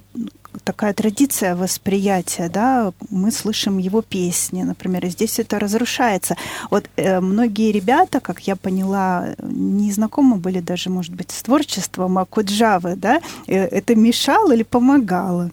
такая 0.64 0.92
традиция 0.94 1.56
восприятия, 1.56 2.48
да, 2.48 2.92
мы 3.10 3.32
слышим 3.32 3.78
его 3.78 4.02
песни, 4.02 4.62
например, 4.62 5.04
и 5.06 5.10
здесь 5.10 5.38
это 5.38 5.58
разрушается. 5.58 6.36
Вот 6.70 6.88
э, 6.96 7.20
многие 7.20 7.72
ребята, 7.72 8.20
как 8.20 8.40
я 8.40 8.56
поняла, 8.56 9.34
не 9.42 9.90
знакомы 9.90 10.36
были 10.36 10.60
даже, 10.60 10.90
может 10.90 11.14
быть, 11.14 11.32
с 11.32 11.42
творчеством 11.42 12.18
Акуджавы, 12.18 12.94
да, 12.96 13.20
э, 13.46 13.56
это 13.56 13.96
мешало 13.96 14.52
или 14.52 14.62
помогало? 14.62 15.50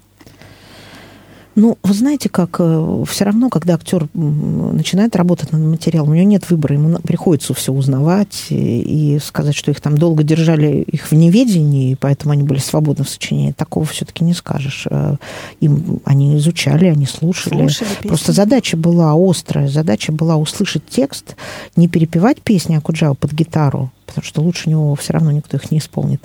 Ну, 1.56 1.78
вы 1.84 1.94
знаете, 1.94 2.30
как 2.30 2.58
э, 2.60 3.04
все 3.08 3.26
равно, 3.26 3.50
когда 3.50 3.76
актер 3.76 4.08
начинает 4.14 5.16
работать 5.16 5.52
над 5.52 5.62
материалом, 5.62 6.10
у 6.10 6.14
него 6.16 6.28
нет 6.28 6.50
выбора, 6.50 6.76
ему 6.76 6.98
приходится 7.00 7.54
все 7.54 7.72
узнавать 7.72 8.48
и, 8.50 9.16
и 9.16 9.20
сказать, 9.20 9.56
что 9.56 9.70
их 9.70 9.80
там 9.80 9.98
долго 9.98 10.24
держали 10.24 10.82
их 10.82 11.12
в 11.12 11.14
неведении, 11.14 11.92
и 11.92 11.96
поэтому 11.96 12.34
они 12.34 12.44
были 12.44 12.60
свободны 12.60 13.04
в 13.04 13.10
сочинении. 13.10 13.52
Такого 13.52 13.86
все-таки 13.86 14.24
не 14.24 14.34
скажешь. 14.34 14.88
Э, 14.90 15.18
им 15.60 16.02
они 16.06 16.38
изучали, 16.38 16.86
они 16.88 17.06
слушали. 17.06 17.68
слушали 17.68 18.08
Просто 18.08 18.32
задача 18.32 18.76
была 18.76 19.14
острая, 19.16 19.68
задача 19.68 20.12
была 20.12 20.38
услышать 20.38 20.84
текст, 20.88 21.36
не 21.76 21.88
перепевать 21.88 22.42
песни 22.42 22.76
Акуджава 22.76 23.14
под 23.14 23.32
гитару, 23.32 23.92
потому 24.14 24.28
что 24.28 24.42
лучше 24.42 24.70
него 24.70 24.94
все 24.96 25.14
равно 25.14 25.32
никто 25.32 25.58
их 25.58 25.72
не 25.72 25.80
исполнит. 25.80 26.22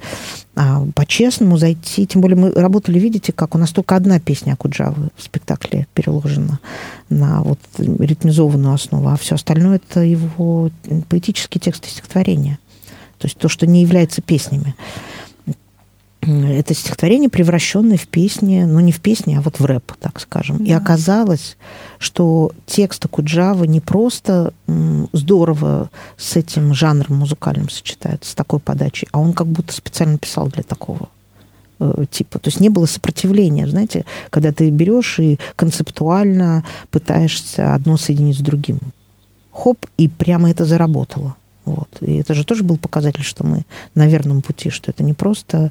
А 0.55 0.85
по-честному 0.95 1.57
зайти, 1.57 2.07
тем 2.07 2.21
более 2.21 2.37
мы 2.37 2.51
работали, 2.51 2.99
видите, 2.99 3.33
как 3.33 3.55
у 3.55 3.59
нас 3.59 3.71
только 3.71 3.97
одна 3.97 4.21
песня 4.21 4.53
Акуджавы 4.53 5.09
в 5.17 5.23
спектакле 5.23 5.87
переложена 5.95 6.61
на 7.09 7.43
вот 7.43 7.59
ритмизованную 7.79 8.75
основу, 8.75 9.09
а 9.09 9.17
все 9.17 9.37
остальное 9.37 9.77
это 9.77 10.01
его 10.01 10.71
поэтические 11.09 11.61
тексты 11.61 11.89
стихотворения. 11.89 12.59
То 13.19 13.27
есть 13.27 13.39
то, 13.39 13.49
что 13.49 13.67
не 13.67 13.81
является 13.81 14.21
песнями 14.21 14.75
это 16.21 16.75
стихотворение, 16.75 17.31
превращенное 17.31 17.97
в 17.97 18.07
песни, 18.07 18.65
ну 18.65 18.81
не 18.81 18.93
в 18.93 19.01
песни, 19.01 19.35
а 19.37 19.41
вот 19.41 19.61
в 19.61 19.65
рэп, 19.65 19.93
так 20.01 20.21
скажем. 20.21 20.59
Да. 20.59 20.65
И 20.65 20.73
оказалось, 20.73 21.57
что 21.99 22.53
текст 22.67 23.05
Акуджавы 23.05 23.67
не 23.67 23.81
просто 23.81 24.53
здорово 25.13 25.91
с 26.17 26.37
этим 26.37 26.75
жанром 26.75 27.19
музыкальным 27.19 27.69
сочетается, 27.69 28.31
с 28.31 28.35
такой 28.35 28.61
подачей, 28.61 29.09
а 29.13 29.21
он 29.21 29.33
как 29.33 29.47
будто 29.47 29.73
специально 29.73 30.19
писал 30.19 30.49
для 30.49 30.63
такого 30.63 31.09
э, 31.81 32.05
типа. 32.11 32.39
То 32.39 32.49
есть 32.49 32.61
не 32.61 32.69
было 32.69 32.87
сопротивления, 32.87 33.67
знаете, 33.67 34.05
когда 34.31 34.53
ты 34.53 34.71
берешь 34.71 35.19
и 35.19 35.39
концептуально 35.57 36.65
пытаешься 36.91 37.75
одно 37.75 37.97
соединить 37.97 38.39
с 38.39 38.41
другим. 38.41 38.79
Хоп, 39.53 39.87
и 39.97 40.09
прямо 40.09 40.51
это 40.51 40.65
заработало. 40.65 41.37
Вот. 41.69 41.89
И 42.01 42.17
это 42.17 42.35
же 42.35 42.45
тоже 42.45 42.63
был 42.63 42.79
показатель, 42.79 43.23
что 43.23 43.45
мы 43.45 43.65
на 43.95 44.07
верном 44.07 44.41
пути, 44.41 44.71
что 44.71 44.91
это 44.91 45.03
не 45.03 45.13
просто 45.13 45.71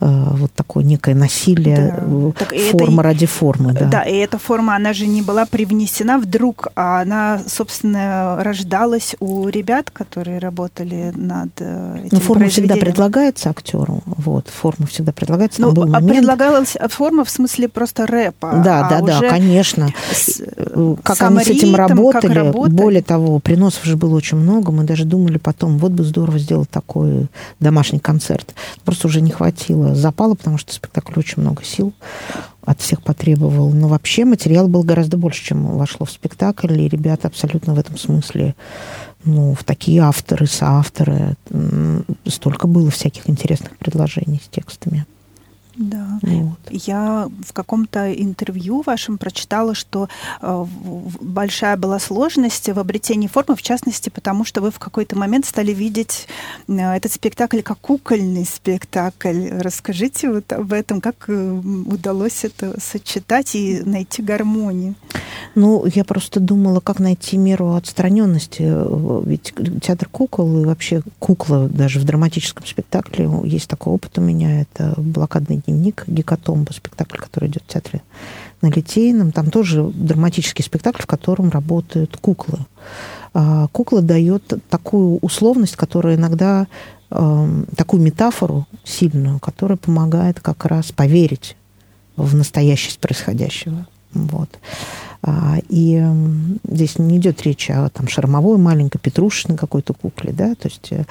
э, 0.00 0.06
вот 0.30 0.52
такое 0.52 0.84
некое 0.84 1.14
насилие, 1.14 1.94
да. 2.00 2.32
так, 2.38 2.54
форма 2.70 3.02
это, 3.02 3.02
ради 3.02 3.26
формы. 3.26 3.72
Да. 3.72 3.86
да, 3.86 4.02
и 4.02 4.16
эта 4.16 4.38
форма, 4.38 4.74
она 4.74 4.92
же 4.94 5.06
не 5.06 5.20
была 5.20 5.44
привнесена 5.44 6.18
вдруг, 6.18 6.68
а 6.76 7.02
она, 7.02 7.40
собственно, 7.46 8.42
рождалась 8.42 9.16
у 9.20 9.48
ребят, 9.48 9.90
которые 9.90 10.38
работали 10.38 11.12
над 11.14 11.50
э, 11.58 12.04
этим 12.06 12.08
Но 12.12 12.20
форма 12.20 12.48
всегда 12.48 12.76
предлагается 12.76 13.50
актеру, 13.50 14.02
вот, 14.06 14.48
форма 14.48 14.86
всегда 14.86 15.12
предлагается. 15.12 15.60
Ну, 15.60 15.70
а 15.70 15.86
момент... 15.86 16.18
предлагалась 16.18 16.76
форма 16.88 17.24
в 17.24 17.30
смысле 17.30 17.68
просто 17.68 18.06
рэпа. 18.06 18.62
Да, 18.64 18.86
а 18.86 19.02
да, 19.02 19.20
да, 19.20 19.28
конечно. 19.28 19.88
С... 20.10 20.40
Э, 20.40 20.96
как 21.02 21.20
они 21.20 21.40
с 21.40 21.48
этим 21.48 21.74
работали, 21.74 22.50
более 22.68 23.02
того, 23.02 23.38
приносов 23.40 23.84
же 23.84 23.96
было 23.96 24.16
очень 24.16 24.38
много, 24.38 24.72
мы 24.72 24.84
даже 24.84 25.04
думали, 25.04 25.33
думали 25.34 25.38
потом, 25.38 25.78
вот 25.78 25.92
бы 25.92 26.04
здорово 26.04 26.38
сделать 26.38 26.70
такой 26.70 27.28
домашний 27.60 27.98
концерт. 27.98 28.54
Просто 28.84 29.08
уже 29.08 29.20
не 29.20 29.30
хватило 29.30 29.94
запала, 29.94 30.34
потому 30.34 30.58
что 30.58 30.72
спектакль 30.72 31.18
очень 31.18 31.42
много 31.42 31.64
сил 31.64 31.92
от 32.64 32.80
всех 32.80 33.02
потребовал. 33.02 33.70
Но 33.72 33.88
вообще 33.88 34.24
материал 34.24 34.68
был 34.68 34.82
гораздо 34.82 35.16
больше, 35.16 35.44
чем 35.44 35.76
вошло 35.76 36.06
в 36.06 36.10
спектакль, 36.10 36.80
и 36.80 36.88
ребята 36.88 37.28
абсолютно 37.28 37.74
в 37.74 37.78
этом 37.78 37.98
смысле 37.98 38.54
ну, 39.24 39.54
в 39.54 39.64
такие 39.64 40.00
авторы, 40.00 40.46
соавторы. 40.46 41.36
Столько 42.26 42.66
было 42.66 42.90
всяких 42.90 43.28
интересных 43.28 43.76
предложений 43.78 44.40
с 44.44 44.48
текстами. 44.48 45.06
Да. 45.76 46.18
Вот. 46.22 46.58
Я 46.70 47.28
в 47.46 47.52
каком-то 47.52 48.12
интервью 48.12 48.82
вашем 48.82 49.18
прочитала, 49.18 49.74
что 49.74 50.08
э, 50.40 50.66
большая 51.20 51.76
была 51.76 51.98
сложность 51.98 52.68
в 52.68 52.78
обретении 52.78 53.26
формы, 53.26 53.56
в 53.56 53.62
частности, 53.62 54.08
потому 54.08 54.44
что 54.44 54.60
вы 54.60 54.70
в 54.70 54.78
какой-то 54.78 55.16
момент 55.16 55.46
стали 55.46 55.72
видеть 55.72 56.28
э, 56.68 56.74
этот 56.74 57.12
спектакль 57.12 57.62
как 57.62 57.78
кукольный 57.80 58.44
спектакль. 58.44 59.48
Расскажите 59.50 60.30
вот 60.30 60.52
об 60.52 60.72
этом, 60.72 61.00
как 61.00 61.24
э, 61.28 61.32
удалось 61.34 62.44
это 62.44 62.80
сочетать 62.80 63.54
и 63.54 63.82
найти 63.84 64.22
гармонию? 64.22 64.94
Ну, 65.54 65.86
я 65.86 66.04
просто 66.04 66.40
думала, 66.40 66.80
как 66.80 66.98
найти 66.98 67.36
меру 67.36 67.74
отстраненности. 67.74 68.62
Ведь 69.26 69.54
театр 69.82 70.08
кукол 70.10 70.62
и 70.62 70.64
вообще 70.64 71.02
кукла 71.18 71.68
даже 71.68 72.00
в 72.00 72.04
драматическом 72.04 72.66
спектакле, 72.66 73.28
есть 73.44 73.68
такой 73.68 73.92
опыт 73.92 74.18
у 74.18 74.20
меня, 74.20 74.62
это 74.62 74.94
блокадный 74.96 75.62
дневник 75.64 76.04
Гекатомба, 76.06 76.72
спектакль, 76.72 77.18
который 77.18 77.48
идет 77.48 77.62
в 77.66 77.72
театре 77.72 78.02
на 78.62 78.68
Литейном. 78.68 79.32
Там 79.32 79.50
тоже 79.50 79.84
драматический 79.84 80.64
спектакль, 80.64 81.02
в 81.02 81.06
котором 81.06 81.50
работают 81.50 82.16
куклы. 82.16 82.58
А 83.34 83.68
кукла 83.68 84.00
дает 84.00 84.52
такую 84.70 85.18
условность, 85.18 85.76
которая 85.76 86.16
иногда 86.16 86.66
э, 87.10 87.62
такую 87.76 88.02
метафору 88.02 88.66
сильную, 88.84 89.40
которая 89.40 89.76
помогает 89.76 90.40
как 90.40 90.64
раз 90.64 90.92
поверить 90.92 91.56
в 92.16 92.34
настоящесть 92.36 93.00
происходящего. 93.00 93.86
Вот. 94.12 94.48
А, 95.26 95.56
и 95.70 96.04
здесь 96.68 96.98
не 96.98 97.16
идет 97.16 97.42
речь 97.42 97.70
о 97.70 97.88
там, 97.88 98.08
шармовой 98.08 98.58
маленькой 98.58 98.98
петрушечной 98.98 99.56
какой-то 99.56 99.94
кукле. 99.94 100.32
Да? 100.34 100.54
То 100.54 100.68
есть 100.68 100.88
э, 100.90 101.04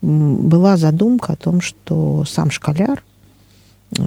была 0.00 0.78
задумка 0.78 1.34
о 1.34 1.36
том, 1.36 1.60
что 1.60 2.24
сам 2.26 2.50
школяр 2.50 3.02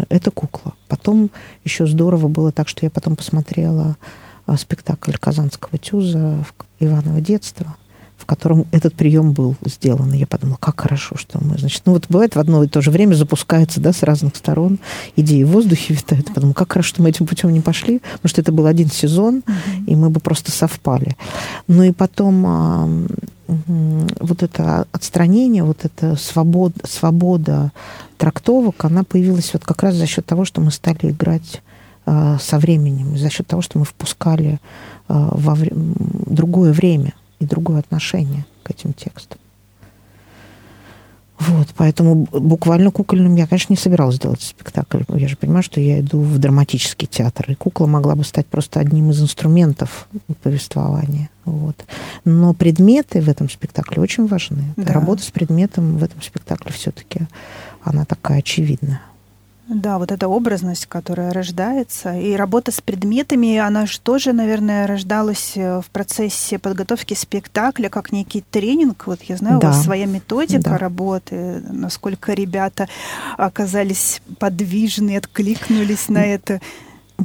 это 0.10 0.32
кукла. 0.32 0.74
Потом 0.88 1.30
еще 1.64 1.86
здорово 1.86 2.28
было 2.28 2.52
так, 2.52 2.68
что 2.70 2.86
я 2.88 2.90
потом 2.90 3.16
посмотрела 3.16 3.98
а, 4.48 4.58
спектакль 4.58 5.14
Казанского 5.14 5.78
тюза 5.78 6.44
«Иваново 6.80 7.22
детство», 7.22 7.76
котором 8.32 8.66
этот 8.72 8.94
прием 8.94 9.34
был 9.34 9.58
сделан. 9.66 10.14
И 10.14 10.18
я 10.18 10.26
подумала, 10.26 10.56
как 10.58 10.80
хорошо, 10.80 11.18
что 11.18 11.44
мы, 11.44 11.58
значит, 11.58 11.82
ну 11.86 11.92
вот 11.92 12.06
бывает 12.08 12.38
в 12.38 12.40
одно 12.40 12.64
и 12.64 12.68
то 12.68 12.80
же 12.80 12.90
время 12.90 13.14
запускается, 13.14 13.82
да, 13.82 13.92
с 13.92 14.04
разных 14.04 14.38
сторон 14.38 14.80
идеи 15.18 15.44
в 15.44 15.50
воздухе 15.50 15.96
витают. 15.96 16.30
Я 16.30 16.36
подумала, 16.36 16.54
как 16.54 16.72
хорошо, 16.72 16.88
что 16.88 17.02
мы 17.02 17.10
этим 17.10 17.28
путем 17.28 17.52
не 17.52 17.60
пошли, 17.60 18.00
потому 18.00 18.30
что 18.30 18.40
это 18.40 18.54
был 18.54 18.68
один 18.68 18.90
сезон, 18.90 19.40
mm-hmm. 19.40 19.86
и 19.86 19.96
мы 19.98 20.10
бы 20.10 20.22
просто 20.22 20.50
совпали. 20.50 21.18
Ну 21.68 21.84
и 21.84 21.92
потом 21.92 22.46
а, 22.48 22.90
вот 23.48 24.44
это 24.44 24.88
отстранение, 24.94 25.66
вот 25.66 25.84
эта 25.84 26.16
свобода, 26.16 26.76
свобода 26.86 27.74
трактовок, 28.18 28.86
она 28.86 29.04
появилась 29.04 29.52
вот 29.52 29.66
как 29.66 29.84
раз 29.84 29.96
за 29.96 30.08
счет 30.08 30.26
того, 30.26 30.46
что 30.46 30.62
мы 30.62 30.72
стали 30.72 31.12
играть 31.12 31.62
э, 32.06 32.38
со 32.40 32.60
временем, 32.60 33.18
за 33.18 33.30
счет 33.30 33.46
того, 33.46 33.62
что 33.62 33.78
мы 33.78 33.84
впускали 33.84 34.54
э, 34.54 34.58
во 35.08 35.54
вре- 35.54 35.74
другое 35.74 36.72
время 36.72 37.12
и 37.42 37.46
другое 37.46 37.80
отношение 37.80 38.46
к 38.64 38.70
этим 38.70 38.94
текстам. 38.94 39.38
Вот, 41.40 41.70
поэтому 41.76 42.28
буквально 42.32 42.92
кукольным 42.92 43.36
я, 43.36 43.48
конечно, 43.48 43.74
не 43.74 43.78
собиралась 43.78 44.20
делать 44.20 44.44
спектакль. 44.44 45.02
Я 45.10 45.28
же 45.28 45.36
понимаю, 45.36 45.64
что 45.64 45.82
я 45.82 46.00
иду 46.00 46.22
в 46.22 46.38
драматический 46.38 47.08
театр, 47.08 47.50
и 47.50 47.56
кукла 47.56 47.88
могла 47.88 48.14
бы 48.14 48.24
стать 48.24 48.46
просто 48.46 48.80
одним 48.80 49.10
из 49.10 49.20
инструментов 49.20 50.08
повествования. 50.44 51.32
Вот. 51.46 51.84
Но 52.26 52.54
предметы 52.54 53.22
в 53.22 53.28
этом 53.28 53.50
спектакле 53.50 54.04
очень 54.04 54.28
важны. 54.28 54.76
Да. 54.78 54.94
Работа 54.94 55.24
с 55.24 55.32
предметом 55.32 55.98
в 55.98 56.04
этом 56.04 56.22
спектакле 56.22 56.72
все-таки 56.74 57.22
она 57.82 58.06
такая 58.06 58.40
очевидная. 58.40 59.02
Да, 59.68 60.00
вот 60.00 60.12
эта 60.12 60.28
образность, 60.28 60.86
которая 60.88 61.32
рождается, 61.32 62.14
и 62.18 62.36
работа 62.36 62.72
с 62.72 62.82
предметами, 62.82 63.58
она 63.58 63.86
же 63.86 64.00
тоже, 64.00 64.34
наверное, 64.34 64.86
рождалась 64.88 65.54
э, 65.56 65.82
в 65.82 65.90
процессе 65.92 66.60
подготовки 66.60 67.14
спектакля, 67.14 67.88
как 67.90 68.12
некий 68.12 68.42
тренинг. 68.42 69.08
Вот 69.08 69.22
я 69.24 69.38
знаю, 69.38 69.60
да. 69.60 69.70
у 69.70 69.72
вас 69.72 69.84
своя 69.84 70.08
методика 70.08 70.72
да. 70.72 70.78
работы, 70.78 71.64
насколько 71.70 72.34
ребята 72.34 72.90
оказались 73.38 74.22
подвижны, 74.40 75.16
откликнулись 75.16 76.10
на 76.10 76.26
это 76.26 76.60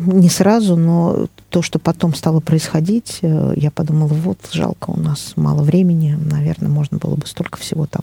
не 0.06 0.28
сразу, 0.28 0.76
но 0.76 1.26
то, 1.50 1.62
что 1.62 1.78
потом 1.78 2.14
стало 2.14 2.40
происходить, 2.40 3.18
э, 3.22 3.54
я 3.56 3.70
подумала, 3.70 4.08
вот, 4.08 4.38
жалко, 4.52 4.90
у 4.90 4.98
нас 4.98 5.32
мало 5.36 5.62
времени, 5.62 6.18
наверное, 6.20 6.68
можно 6.68 6.98
было 6.98 7.16
бы 7.16 7.26
столько 7.26 7.58
всего 7.58 7.86
там 7.86 8.02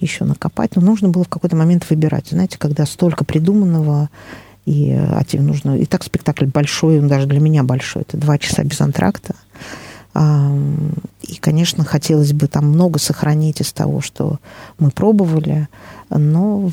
еще 0.00 0.24
накопать. 0.24 0.76
Но 0.76 0.82
нужно 0.82 1.08
было 1.08 1.24
в 1.24 1.28
какой-то 1.28 1.56
момент 1.56 1.88
выбирать. 1.88 2.28
Знаете, 2.30 2.58
когда 2.58 2.86
столько 2.86 3.24
придуманного, 3.24 4.10
и, 4.64 4.92
а 4.92 5.22
тебе 5.24 5.42
нужно... 5.42 5.76
И 5.78 5.84
так 5.84 6.02
спектакль 6.02 6.46
большой, 6.46 6.98
он 6.98 7.08
даже 7.08 7.26
для 7.26 7.40
меня 7.40 7.62
большой. 7.62 8.02
Это 8.02 8.16
два 8.16 8.38
часа 8.38 8.64
без 8.64 8.80
антракта. 8.80 9.34
И, 11.22 11.36
конечно, 11.40 11.84
хотелось 11.84 12.32
бы 12.32 12.46
там 12.46 12.68
много 12.68 12.98
сохранить 12.98 13.60
из 13.60 13.72
того, 13.72 14.00
что 14.00 14.38
мы 14.78 14.90
пробовали, 14.90 15.68
но 16.08 16.70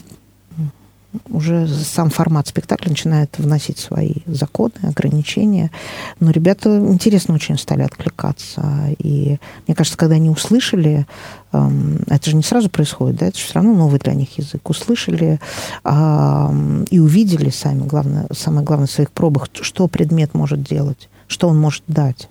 уже 1.30 1.68
сам 1.68 2.10
формат 2.10 2.48
спектакля 2.48 2.90
начинает 2.90 3.38
вносить 3.38 3.78
свои 3.78 4.16
законы, 4.26 4.74
ограничения. 4.84 5.72
Но 6.20 6.32
ребята 6.32 6.78
интересно 6.78 7.36
очень 7.36 7.58
стали 7.58 7.82
откликаться. 7.84 8.64
И 8.98 9.38
мне 9.68 9.76
кажется, 9.76 9.98
когда 9.98 10.16
они 10.16 10.30
услышали, 10.30 11.06
эм, 11.52 12.00
это 12.08 12.30
же 12.30 12.36
не 12.36 12.44
сразу 12.44 12.70
происходит, 12.70 13.20
да, 13.20 13.28
это 13.28 13.38
же 13.38 13.44
все 13.44 13.56
равно 13.56 13.74
новый 13.76 14.00
для 14.00 14.14
них 14.14 14.38
язык, 14.38 14.70
услышали 14.70 15.40
э, 15.84 16.84
и 16.90 17.00
увидели 17.00 17.50
сами, 17.50 17.84
главное, 17.84 18.28
самое 18.36 18.66
главное 18.66 18.88
в 18.88 18.92
своих 18.92 19.12
пробах, 19.12 19.48
что 19.54 19.88
предмет 19.88 20.34
может 20.34 20.64
делать, 20.64 21.10
что 21.28 21.48
он 21.48 21.60
может 21.60 21.84
дать, 21.88 22.30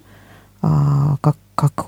э, 0.62 0.68
как 1.20 1.36
как 1.54 1.84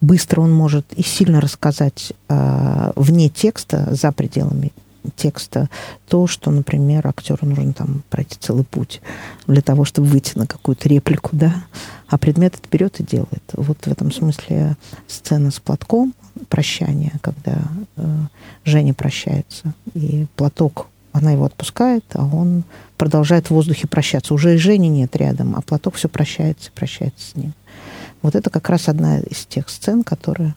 быстро 0.00 0.40
он 0.40 0.52
может 0.52 0.92
и 0.94 1.02
сильно 1.02 1.40
рассказать 1.40 2.12
э, 2.28 2.92
вне 2.96 3.28
текста, 3.28 3.88
за 3.94 4.10
пределами 4.10 4.72
текста 5.16 5.68
то, 6.08 6.26
что, 6.26 6.50
например, 6.50 7.06
актеру 7.06 7.46
нужно 7.46 7.72
там 7.72 8.02
пройти 8.10 8.36
целый 8.40 8.64
путь 8.64 9.00
для 9.46 9.62
того, 9.62 9.84
чтобы 9.84 10.08
выйти 10.08 10.36
на 10.36 10.46
какую-то 10.46 10.88
реплику, 10.88 11.30
да, 11.32 11.64
а 12.08 12.18
предмет 12.18 12.54
это 12.54 12.68
берет 12.70 13.00
и 13.00 13.04
делает. 13.04 13.42
Вот 13.52 13.78
в 13.86 13.88
этом 13.88 14.12
смысле 14.12 14.76
сцена 15.06 15.50
с 15.50 15.60
платком, 15.60 16.14
прощание, 16.48 17.12
когда 17.22 17.58
э, 17.96 18.16
Женя 18.64 18.94
прощается, 18.94 19.74
и 19.94 20.26
платок, 20.36 20.88
она 21.12 21.32
его 21.32 21.44
отпускает, 21.44 22.04
а 22.12 22.24
он 22.24 22.64
продолжает 22.96 23.46
в 23.46 23.50
воздухе 23.50 23.88
прощаться. 23.88 24.34
Уже 24.34 24.54
и 24.54 24.58
Жени 24.58 24.88
нет 24.88 25.14
рядом, 25.16 25.56
а 25.56 25.62
платок 25.62 25.96
все 25.96 26.08
прощается 26.08 26.70
и 26.70 26.78
прощается 26.78 27.30
с 27.30 27.36
ним. 27.36 27.52
Вот 28.22 28.34
это 28.34 28.50
как 28.50 28.68
раз 28.68 28.88
одна 28.88 29.18
из 29.18 29.46
тех 29.46 29.68
сцен, 29.68 30.04
которая 30.04 30.54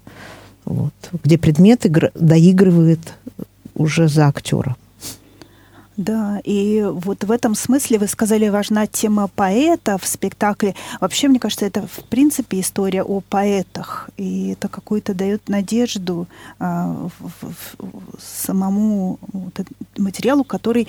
вот, 0.65 0.93
где 1.23 1.37
предмет 1.37 1.85
игр, 1.85 2.11
доигрывает 2.15 2.99
уже 3.75 4.07
за 4.07 4.27
актера. 4.27 4.75
Да, 5.95 6.41
и 6.43 6.83
вот 6.83 7.23
в 7.23 7.31
этом 7.31 7.53
смысле 7.53 7.99
вы 7.99 8.07
сказали, 8.07 8.49
важна 8.49 8.87
тема 8.87 9.27
поэта 9.27 9.99
в 9.99 10.07
спектакле. 10.07 10.73
Вообще, 10.99 11.27
мне 11.27 11.39
кажется, 11.39 11.65
это 11.65 11.85
в 11.85 12.03
принципе 12.05 12.61
история 12.61 13.03
о 13.03 13.21
поэтах, 13.21 14.09
и 14.17 14.49
это 14.49 14.69
какую-то 14.69 15.13
дает 15.13 15.49
надежду 15.49 16.27
а, 16.57 17.09
в, 17.19 17.31
в, 17.41 18.17
самому 18.19 19.19
вот, 19.31 19.59
материалу, 19.97 20.43
который 20.43 20.87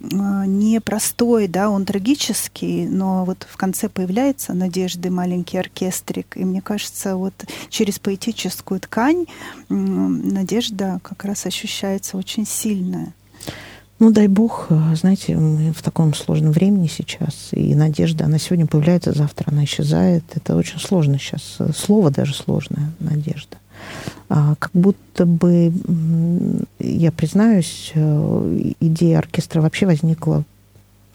а, 0.00 0.46
непростой, 0.46 1.48
да, 1.48 1.68
он 1.68 1.84
трагический, 1.84 2.86
но 2.86 3.24
вот 3.24 3.46
в 3.50 3.56
конце 3.56 3.88
появляется 3.88 4.54
надежды 4.54 5.10
маленький 5.10 5.58
оркестрик, 5.58 6.36
и 6.36 6.44
мне 6.44 6.60
кажется, 6.60 7.16
вот 7.16 7.34
через 7.70 7.98
поэтическую 7.98 8.78
ткань 8.78 9.26
надежда 9.68 11.00
как 11.02 11.24
раз 11.24 11.44
ощущается 11.44 12.16
очень 12.16 12.46
сильная. 12.46 13.12
Ну, 14.04 14.10
дай 14.10 14.28
бог, 14.28 14.66
э, 14.68 14.94
знаете, 14.96 15.34
мы 15.34 15.72
в 15.72 15.80
таком 15.80 16.12
сложном 16.12 16.52
времени 16.52 16.88
сейчас, 16.88 17.48
и 17.52 17.74
надежда, 17.74 18.26
она 18.26 18.36
сегодня 18.36 18.66
появляется, 18.66 19.12
завтра 19.14 19.50
она 19.50 19.64
исчезает. 19.64 20.24
Это 20.34 20.56
очень 20.56 20.78
сложно 20.78 21.18
сейчас. 21.18 21.56
Слово 21.74 22.10
даже 22.10 22.34
сложное, 22.34 22.92
надежда. 23.00 23.56
А, 24.28 24.56
как 24.58 24.72
будто 24.74 25.24
бы, 25.24 25.72
я 26.78 27.12
признаюсь, 27.12 27.92
э, 27.94 28.72
идея 28.78 29.20
оркестра 29.20 29.62
вообще 29.62 29.86
возникла, 29.86 30.44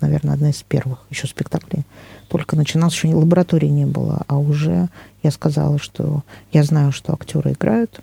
наверное, 0.02 0.34
одна 0.34 0.50
из 0.50 0.64
первых 0.64 1.06
еще 1.12 1.28
спектаклей. 1.28 1.84
Только 2.28 2.56
начинался, 2.56 3.06
еще 3.06 3.14
лаборатории 3.16 3.68
не 3.68 3.86
было, 3.86 4.24
а 4.26 4.40
уже 4.40 4.90
я 5.22 5.30
сказала, 5.30 5.78
что 5.78 6.24
я 6.52 6.64
знаю, 6.64 6.92
что 6.92 7.14
актеры 7.14 7.52
играют, 7.52 8.02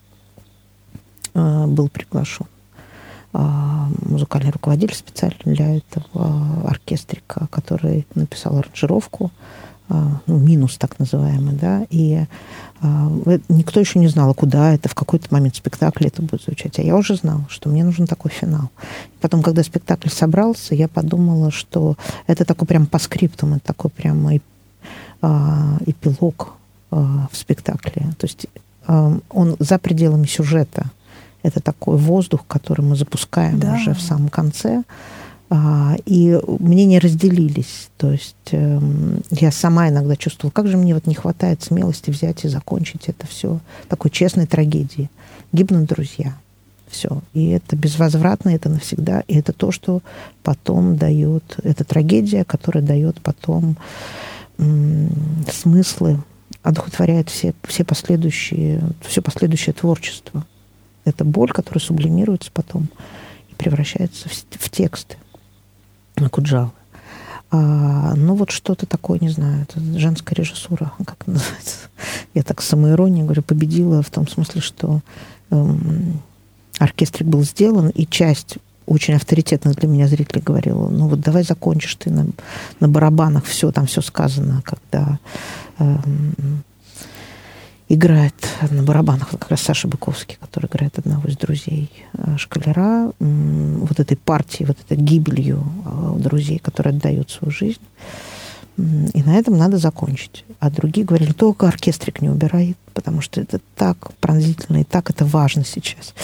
э, 1.34 1.66
был 1.66 1.88
приглашен 1.88 2.46
музыкальный 3.36 4.50
руководитель 4.50 4.94
специально 4.94 5.36
для 5.44 5.76
этого 5.76 6.64
оркестрика, 6.66 7.48
который 7.50 8.06
написал 8.14 8.58
аранжировку, 8.58 9.30
а, 9.88 10.20
ну, 10.26 10.38
минус 10.38 10.78
так 10.78 10.98
называемый, 10.98 11.54
да, 11.54 11.86
и 11.90 12.26
А, 12.82 13.10
никто 13.48 13.80
еще 13.80 13.98
не 13.98 14.08
знал, 14.08 14.34
куда 14.34 14.74
это, 14.74 14.88
в 14.88 14.94
какой-то 14.94 15.28
момент 15.30 15.56
спектакля 15.56 16.08
это 16.08 16.22
будет 16.22 16.42
звучать. 16.42 16.78
А 16.78 16.82
я 16.82 16.96
уже 16.96 17.16
знала, 17.16 17.44
что 17.48 17.68
мне 17.68 17.84
нужен 17.84 18.06
такой 18.06 18.30
финал. 18.30 18.70
Потом, 19.20 19.42
когда 19.42 19.62
спектакль 19.62 20.10
собрался, 20.10 20.74
я 20.74 20.88
подумала, 20.88 21.50
что 21.50 21.96
это 22.26 22.44
такой 22.44 22.68
прям 22.68 22.86
по 22.86 22.98
скриптам, 22.98 23.54
это 23.54 23.64
такой 23.66 23.90
прям 23.90 24.28
а, 25.22 25.78
эпилог 25.86 26.52
а, 26.90 27.28
в 27.32 27.36
спектакле. 27.36 28.14
То 28.18 28.26
есть 28.26 28.46
он 28.86 29.56
за 29.58 29.78
пределами 29.78 30.26
сюжета. 30.26 30.92
Это 31.46 31.60
такой 31.60 31.96
воздух, 31.96 32.44
который 32.48 32.80
мы 32.80 32.96
запускаем 32.96 33.60
да. 33.60 33.74
уже 33.74 33.94
в 33.94 34.00
самом 34.00 34.30
конце. 34.30 34.82
А, 35.48 35.94
и 36.06 36.36
мнения 36.58 36.98
разделились. 36.98 37.88
То 37.96 38.10
есть 38.10 38.34
эм, 38.50 39.22
я 39.30 39.52
сама 39.52 39.88
иногда 39.88 40.16
чувствовала, 40.16 40.50
как 40.50 40.66
же 40.66 40.76
мне 40.76 40.92
вот 40.92 41.06
не 41.06 41.14
хватает 41.14 41.62
смелости 41.62 42.10
взять 42.10 42.44
и 42.44 42.48
закончить 42.48 43.04
это 43.06 43.28
все 43.28 43.60
такой 43.88 44.10
честной 44.10 44.46
трагедией. 44.46 45.08
Гибнут 45.52 45.86
друзья. 45.86 46.34
Все. 46.88 47.22
И 47.32 47.50
это 47.50 47.76
безвозвратно, 47.76 48.48
это 48.50 48.68
навсегда. 48.68 49.22
И 49.28 49.36
это 49.36 49.52
то, 49.52 49.70
что 49.70 50.02
потом 50.42 50.96
дает... 50.96 51.60
Это 51.62 51.84
трагедия, 51.84 52.42
которая 52.42 52.82
дает 52.82 53.20
потом 53.20 53.76
смыслы, 55.52 56.18
одухотворяет 56.64 57.30
все, 57.30 57.54
все 57.62 57.84
последующие, 57.84 58.82
все 59.06 59.22
последующее 59.22 59.74
творчество. 59.74 60.44
Это 61.06 61.24
боль, 61.24 61.50
которая 61.50 61.80
сублимируется 61.80 62.50
потом 62.52 62.88
и 63.48 63.54
превращается 63.54 64.28
в, 64.28 64.32
в 64.32 64.70
тексты. 64.70 65.16
Куджавы. 66.30 66.72
А, 67.50 68.14
ну, 68.16 68.34
вот 68.34 68.50
что-то 68.50 68.86
такое, 68.86 69.18
не 69.20 69.28
знаю, 69.28 69.62
это 69.62 69.80
женская 69.98 70.34
режиссура, 70.34 70.92
как 71.06 71.26
называется. 71.26 71.88
Я 72.34 72.42
так 72.42 72.60
с 72.60 72.68
самоиронией 72.68 73.24
говорю, 73.24 73.42
победила 73.42 74.02
в 74.02 74.10
том 74.10 74.26
смысле, 74.26 74.60
что 74.60 75.00
эм, 75.50 76.20
оркестрик 76.78 77.28
был 77.28 77.42
сделан, 77.44 77.88
и 77.90 78.04
часть 78.04 78.58
очень 78.86 79.14
авторитетных 79.14 79.76
для 79.76 79.88
меня 79.88 80.06
зрителей 80.06 80.42
говорила, 80.42 80.88
ну 80.88 81.08
вот 81.08 81.20
давай 81.20 81.42
закончишь 81.42 81.96
ты 81.96 82.10
на, 82.10 82.26
на 82.78 82.88
барабанах, 82.88 83.44
все, 83.44 83.72
там 83.72 83.86
все 83.86 84.00
сказано, 84.00 84.62
когда 84.64 85.18
эм, 85.78 86.62
играет 87.88 88.34
на 88.70 88.82
барабанах 88.82 89.30
как 89.30 89.48
раз 89.48 89.60
Саша 89.62 89.88
Быковский, 89.88 90.36
который 90.40 90.66
играет 90.66 90.98
одного 90.98 91.28
из 91.28 91.36
друзей 91.36 91.90
э, 92.14 92.36
шкалера, 92.36 93.12
вот 93.18 94.00
этой 94.00 94.16
партии, 94.16 94.64
вот 94.64 94.76
этой 94.80 94.96
гибелью 94.96 95.64
э, 95.84 96.18
друзей, 96.18 96.58
которые 96.58 96.96
отдают 96.96 97.30
свою 97.30 97.52
жизнь. 97.52 97.80
И 98.76 99.22
на 99.22 99.38
этом 99.38 99.56
надо 99.56 99.78
закончить. 99.78 100.44
А 100.60 100.68
другие 100.68 101.06
говорили, 101.06 101.32
только 101.32 101.66
оркестрик 101.66 102.20
не 102.20 102.28
убирай, 102.28 102.76
потому 102.92 103.22
что 103.22 103.40
это 103.40 103.58
так 103.74 104.12
пронзительно, 104.20 104.82
и 104.82 104.84
так 104.84 105.08
это 105.08 105.24
важно 105.24 105.64
сейчас. 105.64 106.14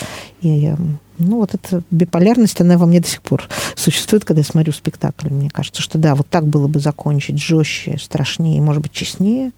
И 0.42 0.74
ну, 1.18 1.36
вот 1.36 1.54
эта 1.54 1.82
биполярность, 1.90 2.60
она 2.60 2.76
во 2.76 2.86
мне 2.86 3.00
до 3.00 3.08
сих 3.08 3.22
пор 3.22 3.48
существует, 3.74 4.24
когда 4.24 4.40
я 4.40 4.44
смотрю 4.44 4.72
спектакль. 4.72 5.28
Мне 5.30 5.48
кажется, 5.48 5.80
что 5.80 5.96
да, 5.96 6.14
вот 6.14 6.28
так 6.28 6.46
было 6.46 6.68
бы 6.68 6.80
закончить 6.80 7.38
жестче, 7.38 7.96
страшнее, 7.98 8.60
может 8.60 8.82
быть, 8.82 8.92
честнее, 8.92 9.52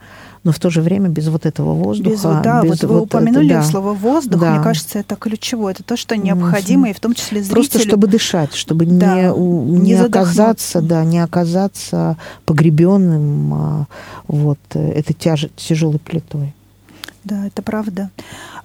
но 0.44 0.52
в 0.52 0.59
то 0.61 0.70
же 0.70 0.83
время 0.83 1.09
без 1.09 1.28
вот 1.28 1.46
этого 1.46 1.72
воздуха. 1.74 2.11
Без, 2.11 2.22
да, 2.22 2.62
без 2.62 2.83
вот 2.83 2.90
вы 2.90 3.00
упомянули 3.00 3.46
это, 3.46 3.54
да. 3.54 3.62
слово 3.64 3.94
воздух, 3.94 4.40
да. 4.40 4.54
мне 4.54 4.62
кажется, 4.62 4.98
это 4.98 5.16
ключевое, 5.16 5.72
это 5.72 5.83
то, 5.83 5.96
что 5.96 6.16
необходимо, 6.16 6.87
mm-hmm. 6.87 6.90
и 6.90 6.94
в 6.94 7.00
том 7.00 7.14
числе 7.14 7.40
зрителю. 7.40 7.54
Просто 7.54 7.78
чтобы 7.80 8.07
дышать, 8.07 8.54
чтобы 8.54 8.85
да. 8.85 9.14
не, 9.14 9.38
не, 9.38 9.80
не 9.80 9.94
оказаться, 9.94 10.83
да, 10.83 11.02
не 11.04 11.18
оказаться 11.18 12.18
погребенным 12.44 13.54
а, 13.54 13.87
вот 14.28 14.59
этой 14.74 15.14
тяж, 15.14 15.46
тяжелой 15.57 15.98
плитой. 15.98 16.54
Да, 17.24 17.46
это 17.46 17.62
правда. 17.62 18.10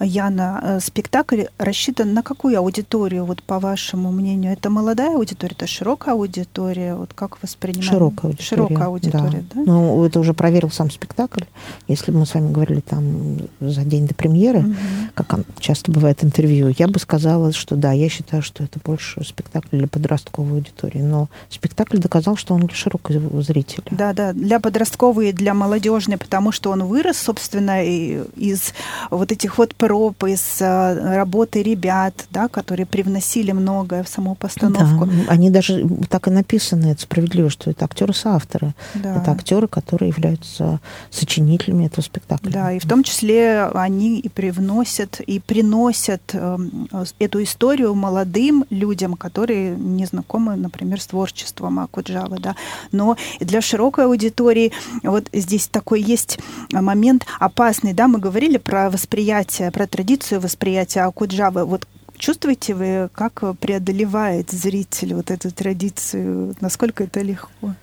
Яна, 0.02 0.60
э, 0.62 0.80
спектакль 0.82 1.43
рассчитан 1.58 2.13
на 2.13 2.24
какую 2.24 2.58
аудиторию, 2.58 3.26
вот 3.26 3.41
по 3.43 3.60
вашему 3.60 4.12
мнению? 4.12 4.54
Это 4.54 4.69
молодая 4.69 5.15
аудитория, 5.15 5.56
это 5.56 5.67
широкая 5.67 6.15
аудитория? 6.15 6.95
Вот 6.95 7.13
как 7.13 7.41
воспринимаете? 7.41 7.89
Широкая 7.89 8.32
аудитория. 8.32 8.48
Широкая 8.48 8.88
аудитория, 8.88 9.43
да. 9.54 9.62
да? 9.62 9.62
Ну, 9.65 10.04
это 10.04 10.19
уже 10.19 10.34
проверил 10.34 10.69
сам 10.72 10.91
спектакль. 10.91 11.43
Если 11.88 12.12
бы 12.12 12.19
мы 12.19 12.26
с 12.26 12.34
вами 12.34 12.52
говорили 12.52 12.82
там 12.82 13.38
за 13.60 13.84
день 13.84 14.08
до 14.08 14.13
премьеры, 14.13 14.60
угу. 14.60 14.76
как 15.13 15.39
часто 15.60 15.91
бывает 15.91 16.24
интервью, 16.24 16.74
я 16.78 16.88
бы 16.88 17.00
сказала, 17.00 17.54
что 17.54 17.76
да, 17.76 17.93
я 17.93 18.10
считаю, 18.10 18.41
что 18.43 18.63
это 18.63 18.80
больше 18.84 19.24
спектакль 19.24 19.78
для 19.78 19.88
подростковой 19.88 20.58
аудитории. 20.58 21.00
Но 21.00 21.30
спектакль 21.50 21.98
доказал, 21.98 22.36
что 22.36 22.54
он 22.54 22.62
для 22.62 22.76
широкого 22.76 23.41
зрителя. 23.41 23.86
Да, 23.91 24.13
да, 24.13 24.34
для 24.34 24.60
подростковой 24.60 25.30
и 25.30 25.34
для 25.34 25.54
молодежной, 25.54 26.17
потому 26.17 26.52
что 26.52 26.72
он 26.72 26.84
вырос, 26.84 27.17
собственно, 27.17 27.84
и, 27.84 28.24
из 28.50 28.74
вот 29.10 29.32
этих 29.32 29.58
вот 29.58 29.76
проб, 29.76 30.24
из 30.24 30.62
э, 30.62 31.16
работы 31.16 31.64
ребят, 31.64 32.14
да, 32.32 32.48
которые 32.48 32.86
привносили 32.86 33.52
многое 33.52 34.04
в 34.04 34.10
саму 34.10 34.36
постановку. 34.36 35.06
Да, 35.06 35.12
они 35.28 35.50
даже 35.50 35.88
так 36.10 36.28
и 36.28 36.32
написаны, 36.32 36.88
это 36.88 37.02
справедливо, 37.02 37.50
что 37.50 37.70
это 37.72 37.86
актеры-соавторы. 37.86 38.74
Да. 38.96 39.16
Это 39.16 39.32
актеры, 39.32 39.68
которые 39.68 40.10
являются 40.10 40.80
сочинителями 41.10 41.86
этого 41.86 42.04
спектакля. 42.04 42.52
Да, 42.52 42.72
и 42.72 42.80
в 42.80 42.88
том 42.88 43.04
числе 43.04 43.66
они 43.74 44.20
и 44.20 44.30
привносят, 44.30 45.20
и 45.20 45.40
приносят 45.40 46.22
эм, 46.34 46.88
эту 47.20 47.44
историю 47.44 47.96
молодым 47.96 48.66
людям, 48.70 49.16
которые 49.16 49.76
не 49.76 50.06
знакомы, 50.06 50.56
например, 50.56 51.02
с 51.02 51.08
творчеством 51.08 51.80
Акуджавы, 51.80 52.40
да. 52.40 52.56
Но 52.92 53.18
для 53.40 53.62
широкой 53.62 54.06
аудитории 54.06 54.72
вот 55.04 55.30
здесь 55.34 55.68
такой 55.68 56.02
есть 56.02 56.40
момент 56.72 57.26
опасный, 57.40 57.94
да, 57.94 58.08
мы 58.08 58.20
говорили 58.39 58.58
про 58.58 58.89
восприятие, 58.89 59.69
про 59.69 59.86
традицию 59.86 60.39
восприятия 60.39 61.02
Акуджавы. 61.02 61.65
Вот 61.65 61.86
чувствуете 62.17 62.73
вы, 62.73 63.10
как 63.13 63.43
преодолевает 63.60 64.49
зритель 64.52 65.13
вот 65.13 65.30
эту 65.30 65.52
традицию? 65.52 66.56
Насколько 66.62 67.04
это 67.04 67.19
легко? 67.21 67.73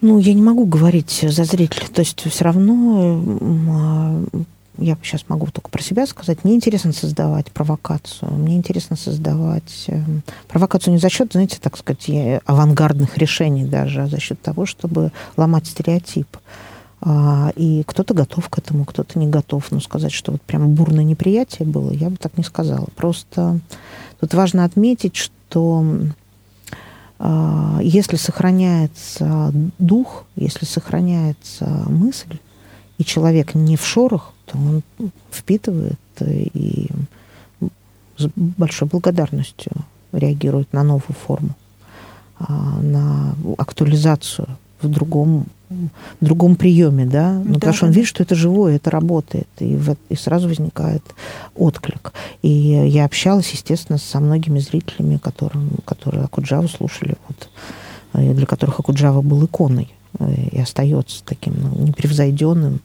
Ну, 0.00 0.20
я 0.20 0.32
не 0.32 0.42
могу 0.42 0.64
говорить 0.64 1.24
за 1.28 1.42
зрителя. 1.42 1.88
То 1.92 2.02
есть 2.02 2.20
все 2.20 2.44
равно 2.44 3.20
а, 3.68 4.24
я 4.78 4.96
сейчас 5.02 5.24
могу 5.26 5.48
только 5.48 5.70
про 5.70 5.82
себя 5.82 6.06
сказать, 6.06 6.44
мне 6.44 6.54
интересно 6.54 6.92
создавать 6.92 7.50
провокацию, 7.50 8.32
мне 8.32 8.54
интересно 8.54 8.94
создавать 8.94 9.86
э, 9.88 10.00
провокацию 10.46 10.94
не 10.94 11.00
за 11.00 11.08
счет, 11.10 11.32
знаете, 11.32 11.58
так 11.60 11.76
сказать, 11.76 12.08
авангардных 12.46 13.18
решений 13.18 13.64
даже, 13.64 14.02
а 14.02 14.06
за 14.06 14.20
счет 14.20 14.40
того, 14.40 14.66
чтобы 14.66 15.10
ломать 15.36 15.66
стереотип. 15.66 16.28
А, 17.02 17.52
и 17.56 17.82
кто-то 17.86 18.12
готов 18.12 18.48
к 18.48 18.58
этому, 18.58 18.84
кто-то 18.84 19.18
не 19.18 19.26
готов. 19.26 19.70
Но 19.70 19.80
сказать, 19.80 20.12
что 20.12 20.32
вот 20.32 20.42
прям 20.42 20.74
бурное 20.74 21.04
неприятие 21.04 21.66
было, 21.66 21.90
я 21.90 22.10
бы 22.10 22.16
так 22.16 22.36
не 22.36 22.44
сказала. 22.44 22.86
Просто 22.96 23.60
тут 24.20 24.34
важно 24.34 24.64
отметить, 24.64 25.16
что 25.16 25.84
а, 27.18 27.80
если 27.82 28.16
сохраняется 28.16 29.52
дух, 29.78 30.24
если 30.36 30.64
сохраняется 30.66 31.66
мысль, 31.88 32.38
и 32.98 33.04
человек 33.04 33.54
не 33.54 33.76
в 33.76 33.86
шорох, 33.86 34.34
то 34.44 34.58
он 34.58 34.82
впитывает 35.30 35.98
и 36.20 36.90
с 38.18 38.28
большой 38.36 38.88
благодарностью 38.88 39.72
реагирует 40.12 40.72
на 40.74 40.82
новую 40.82 41.14
форму, 41.14 41.56
а, 42.38 42.78
на 42.82 43.34
актуализацию 43.56 44.48
в 44.82 44.88
другом 44.88 45.46
в 46.20 46.24
другом 46.24 46.56
приеме, 46.56 47.06
да, 47.06 47.34
ну, 47.34 47.44
да, 47.44 47.54
потому 47.54 47.74
что 47.74 47.86
он 47.86 47.92
видит, 47.92 48.08
что 48.08 48.24
это 48.24 48.34
живое, 48.34 48.74
это 48.74 48.90
работает, 48.90 49.46
и, 49.60 49.76
в, 49.76 49.96
и 50.08 50.16
сразу 50.16 50.48
возникает 50.48 51.04
отклик. 51.54 52.12
И 52.42 52.48
я 52.48 53.04
общалась, 53.04 53.48
естественно, 53.52 53.96
со 53.96 54.18
многими 54.18 54.58
зрителями, 54.58 55.16
которым, 55.18 55.70
которые 55.84 56.24
Акуджаву 56.24 56.66
слушали, 56.66 57.14
вот, 57.28 57.48
для 58.34 58.46
которых 58.46 58.80
Акуджава 58.80 59.22
был 59.22 59.44
иконой 59.44 59.94
и 60.50 60.60
остается 60.60 61.22
таким 61.24 61.54
ну, 61.60 61.86
непревзойденным 61.86 62.80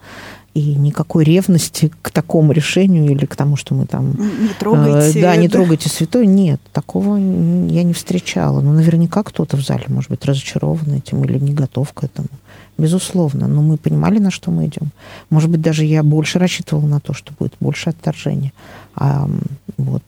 и 0.55 0.73
никакой 0.73 1.25
ревности 1.25 1.91
к 2.01 2.11
такому 2.11 2.53
решению 2.53 3.11
или 3.11 3.25
к 3.25 3.35
тому, 3.35 3.57
что 3.57 3.75
мы 3.75 3.85
там... 3.85 4.11
Не 4.11 4.53
трогайте. 4.57 5.19
Э, 5.19 5.21
да, 5.21 5.35
не 5.35 5.49
трогайте 5.49 5.89
святой. 5.89 6.25
Нет, 6.25 6.61
такого 6.71 7.17
я 7.17 7.83
не 7.83 7.91
встречала. 7.91 8.61
Но 8.61 8.71
наверняка 8.71 9.21
кто-то 9.23 9.57
в 9.57 9.61
зале 9.61 9.83
может 9.89 10.09
быть 10.09 10.23
разочарован 10.23 10.93
этим 10.93 11.25
или 11.25 11.37
не 11.39 11.53
готов 11.53 11.91
к 11.91 12.05
этому. 12.05 12.29
Безусловно. 12.77 13.49
Но 13.49 13.61
мы 13.61 13.75
понимали, 13.75 14.17
на 14.19 14.31
что 14.31 14.49
мы 14.49 14.67
идем. 14.67 14.91
Может 15.29 15.49
быть, 15.49 15.61
даже 15.61 15.83
я 15.83 16.03
больше 16.03 16.39
рассчитывала 16.39 16.87
на 16.87 17.01
то, 17.01 17.13
что 17.13 17.33
будет 17.37 17.53
больше 17.59 17.89
отторжения. 17.89 18.53
А 18.95 19.29
вот 19.77 20.03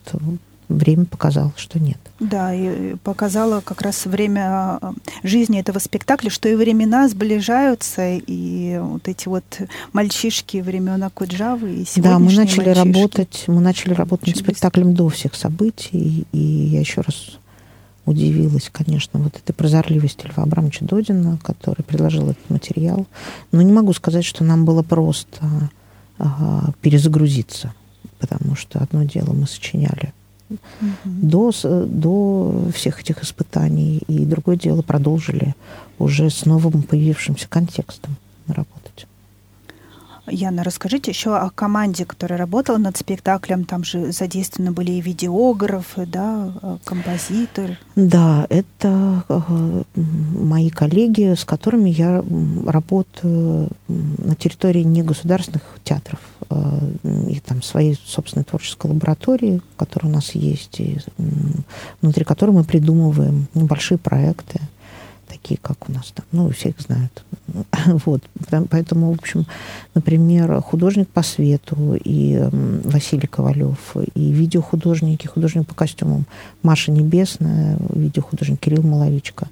время 0.70 1.06
показало, 1.06 1.54
что 1.56 1.80
нет. 1.80 1.98
Да, 2.20 2.54
и 2.54 2.96
показало 2.96 3.62
как 3.62 3.82
раз 3.82 4.06
время 4.06 4.80
э, 4.82 4.92
жизни 5.24 5.60
этого 5.60 5.80
спектакля, 5.80 6.30
что 6.30 6.50
и 6.50 6.56
времена 6.56 7.08
сближаются, 7.08 8.16
и 8.16 8.80
вот 8.82 9.08
эти 9.08 9.28
вот 9.28 9.44
мальчишки 9.94 10.58
времен 10.58 11.04
Акуджавы 11.04 11.84
и 11.84 12.02
Да, 12.02 12.20
мы 12.20 12.34
начали 12.34 12.66
мальчишки. 12.66 12.88
работать, 12.88 13.44
мы 13.48 13.62
начали 13.62 13.94
работать 13.94 14.28
над 14.28 14.38
спектаклем 14.38 14.94
до 14.94 15.10
всех 15.10 15.36
событий, 15.36 16.26
и 16.32 16.38
я 16.38 16.80
еще 16.80 17.02
раз 17.02 17.38
удивилась, 18.06 18.70
конечно, 18.72 19.20
вот 19.20 19.36
этой 19.36 19.54
прозорливости 19.54 20.26
Льва 20.26 20.44
Абрамовича 20.44 20.86
Додина, 20.86 21.38
который 21.44 21.84
предложил 21.84 22.30
этот 22.30 22.50
материал. 22.50 23.06
Но 23.52 23.62
не 23.62 23.74
могу 23.74 23.92
сказать, 23.94 24.24
что 24.24 24.46
нам 24.46 24.64
было 24.64 24.82
просто 24.82 25.70
а, 26.18 26.72
перезагрузиться, 26.82 27.74
потому 28.18 28.56
что 28.56 28.80
одно 28.80 29.04
дело 29.04 29.34
мы 29.34 29.46
сочиняли 29.46 30.14
угу. 30.50 30.60
до, 31.06 31.52
до 31.64 32.72
всех 32.74 33.02
этих 33.02 33.24
испытаний, 33.24 34.02
и 34.08 34.26
другое 34.26 34.58
дело 34.58 34.82
продолжили 34.82 35.56
уже 36.00 36.30
с 36.30 36.46
новым 36.46 36.84
появившимся 36.84 37.48
контекстом 37.48 38.16
работать. 38.48 38.77
Яна, 40.30 40.64
расскажите 40.64 41.12
еще 41.12 41.38
о 41.38 41.50
команде, 41.50 42.06
которая 42.06 42.38
работала 42.38 42.78
над 42.78 42.98
спектаклем. 42.98 43.64
Там 43.64 43.84
же 43.84 44.12
задействованы 44.12 44.72
были 44.72 44.92
и 44.92 45.02
видеографы, 45.02 46.06
да, 46.06 46.54
э, 46.62 46.78
композитор. 46.84 47.78
Да, 47.96 48.46
это 48.50 49.24
э, 49.30 49.84
мои 49.96 50.70
коллеги, 50.70 51.34
с 51.34 51.46
которыми 51.46 51.90
я 51.90 52.24
работаю 52.66 53.70
на 53.88 54.36
территории 54.36 54.84
негосударственных 54.84 55.64
театров. 55.86 56.20
Э, 56.50 56.80
и 57.30 57.40
там 57.40 57.62
своей 57.62 57.98
собственной 58.06 58.44
творческой 58.44 58.92
лаборатории, 58.92 59.62
которая 59.78 60.12
у 60.12 60.16
нас 60.16 60.32
есть, 60.32 60.82
и 60.82 60.98
внутри 62.02 62.26
которой 62.26 62.52
мы 62.52 62.66
придумываем 62.66 63.48
небольшие 63.54 63.98
проекты 63.98 64.60
такие, 65.38 65.60
как 65.62 65.90
у 65.90 65.92
нас 65.92 66.12
там, 66.14 66.26
ну, 66.32 66.50
все 66.50 66.70
их 66.70 66.80
знают. 66.80 67.24
Вот, 68.06 68.22
поэтому, 68.70 69.12
в 69.12 69.20
общем, 69.20 69.46
например, 69.96 70.62
художник 70.62 71.08
по 71.08 71.24
свету 71.24 71.98
и 72.04 72.44
Василий 72.84 73.28
Ковалев, 73.28 73.96
и 74.16 74.32
видеохудожники, 74.32 75.28
художник 75.28 75.66
по 75.66 75.74
костюмам 75.74 76.26
Маша 76.64 76.92
Небесная, 76.92 77.78
видеохудожник 77.90 78.60
Кирилл 78.60 78.84
Маловичка, 78.84 79.48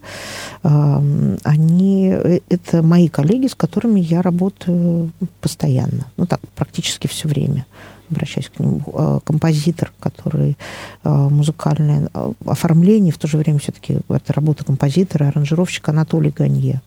они, 0.64 2.10
э, 2.12 2.40
это 2.50 2.82
мои 2.82 3.08
коллеги, 3.08 3.48
с 3.48 3.56
которыми 3.56 4.00
я 4.00 4.22
работаю 4.22 5.12
постоянно, 5.42 6.06
ну, 6.18 6.26
так, 6.26 6.42
практически 6.56 7.08
все 7.08 7.28
время 7.28 7.66
обращаюсь 8.10 8.50
к 8.50 8.60
нему, 8.60 8.82
э, 8.86 9.20
композитор, 9.24 9.92
который 10.00 10.58
э, 11.04 11.10
музыкальное 11.10 12.10
э, 12.14 12.32
оформление, 12.46 13.12
в 13.12 13.18
то 13.18 13.28
же 13.28 13.38
время 13.38 13.60
все-таки 13.60 14.00
это 14.10 14.34
работа 14.34 14.64
композитора, 14.66 15.28
аранжировщика 15.28 15.92
Анатолий 15.92 16.32
Ганье, 16.32 16.82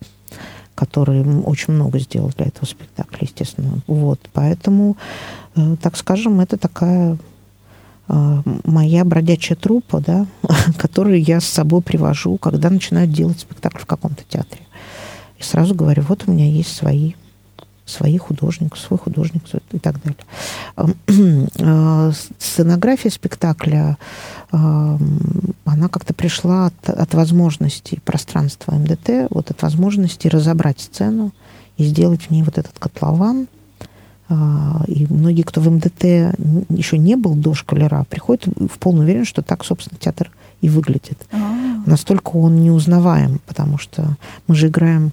который 0.75 1.23
очень 1.43 1.75
много 1.75 1.99
сделал 1.99 2.31
для 2.37 2.47
этого 2.47 2.67
спектакля, 2.67 3.19
естественно. 3.23 3.81
Вот, 3.87 4.21
поэтому, 4.33 4.97
так 5.83 5.97
скажем, 5.97 6.41
это 6.41 6.57
такая 6.57 7.19
моя 8.07 9.05
бродячая 9.05 9.57
трупа, 9.57 10.01
да, 10.01 10.27
которую 10.79 11.23
я 11.23 11.41
с 11.41 11.47
собой 11.47 11.83
привожу, 11.83 12.39
когда 12.39 12.71
начинаю 12.71 13.07
делать 13.07 13.41
спектакль 13.41 13.81
в 13.81 13.87
каком-то 13.87 14.23
театре. 14.29 14.63
И 15.39 15.43
сразу 15.43 15.75
говорю, 15.75 16.03
вот 16.09 16.25
у 16.27 16.33
меня 16.33 16.47
есть 16.47 16.75
свои 16.75 17.15
свои 17.89 18.19
художник, 18.19 18.77
свой 18.77 18.99
художник 18.99 19.43
и 19.73 19.79
так 19.79 19.97
далее. 20.03 21.49
А, 21.61 22.13
сценография 22.39 23.11
спектакля, 23.11 23.99
она 24.51 25.89
как-то 25.91 26.15
пришла 26.15 26.67
от, 26.67 26.91
от 26.91 27.15
возможности 27.15 28.01
пространства 28.05 28.73
МДТ, 28.73 29.31
вот 29.31 29.51
от 29.51 29.63
возможности 29.63 30.29
разобрать 30.29 30.81
сцену 30.81 31.33
и 31.77 31.85
сделать 31.85 32.23
в 32.23 32.31
ней 32.31 32.43
вот 32.43 32.59
этот 32.59 32.79
котлован, 32.79 33.49
а, 34.31 34.83
и 34.87 35.07
многие, 35.09 35.43
кто 35.43 35.61
в 35.61 35.71
МДТ 35.71 36.05
еще 36.69 36.99
не 36.99 37.17
был 37.17 37.35
до 37.35 37.55
шкалера, 37.55 38.05
приходят 38.09 38.47
в 38.47 38.79
полную 38.79 39.05
уверенность, 39.05 39.31
что 39.31 39.43
так, 39.43 39.65
собственно, 39.65 39.99
театр 39.99 40.31
и 40.61 40.69
выглядит. 40.69 41.27
А-а-а. 41.33 41.89
Настолько 41.89 42.37
он 42.37 42.63
неузнаваем, 42.63 43.41
потому 43.47 43.79
что 43.79 44.17
мы 44.47 44.55
же 44.55 44.69
играем 44.69 45.13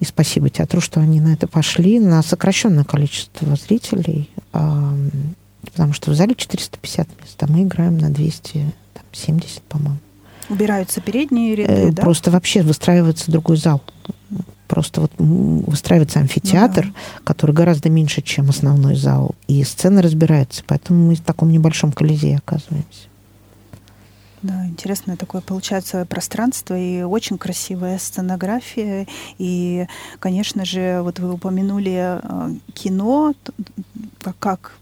и 0.00 0.04
спасибо 0.04 0.50
театру, 0.50 0.80
что 0.80 1.00
они 1.00 1.20
на 1.20 1.32
это 1.32 1.46
пошли, 1.46 2.00
на 2.00 2.22
сокращенное 2.22 2.84
количество 2.84 3.56
зрителей, 3.56 4.28
потому 4.52 5.92
что 5.92 6.10
в 6.10 6.14
зале 6.14 6.34
450 6.34 7.08
мест, 7.20 7.42
а 7.42 7.46
мы 7.46 7.62
играем 7.62 7.98
на 7.98 8.10
270, 8.10 9.62
по-моему. 9.62 9.98
Убираются 10.48 11.00
передние 11.00 11.54
ряды, 11.54 11.72
э, 11.72 11.90
да? 11.90 12.02
Просто 12.02 12.30
вообще 12.30 12.62
выстраивается 12.62 13.30
другой 13.30 13.56
зал. 13.56 13.82
Просто 14.68 15.00
вот 15.00 15.12
выстраивается 15.18 16.20
амфитеатр, 16.20 16.86
ну, 16.86 16.92
да. 16.92 17.20
который 17.24 17.52
гораздо 17.54 17.88
меньше, 17.88 18.22
чем 18.22 18.50
основной 18.50 18.96
зал, 18.96 19.34
и 19.46 19.62
сцена 19.64 20.02
разбирается. 20.02 20.62
Поэтому 20.66 21.08
мы 21.08 21.14
в 21.14 21.20
таком 21.20 21.50
небольшом 21.50 21.92
колизее 21.92 22.38
оказываемся. 22.38 23.08
Да, 24.44 24.66
интересное 24.66 25.16
такое 25.16 25.40
получается 25.40 26.04
пространство 26.04 26.78
и 26.78 27.00
очень 27.00 27.38
красивая 27.38 27.96
сценография. 27.96 29.06
И, 29.38 29.86
конечно 30.18 30.66
же, 30.66 31.00
вот 31.00 31.18
вы 31.18 31.32
упомянули 31.32 32.20
э, 32.22 32.50
кино, 32.74 33.32
как 34.38 34.72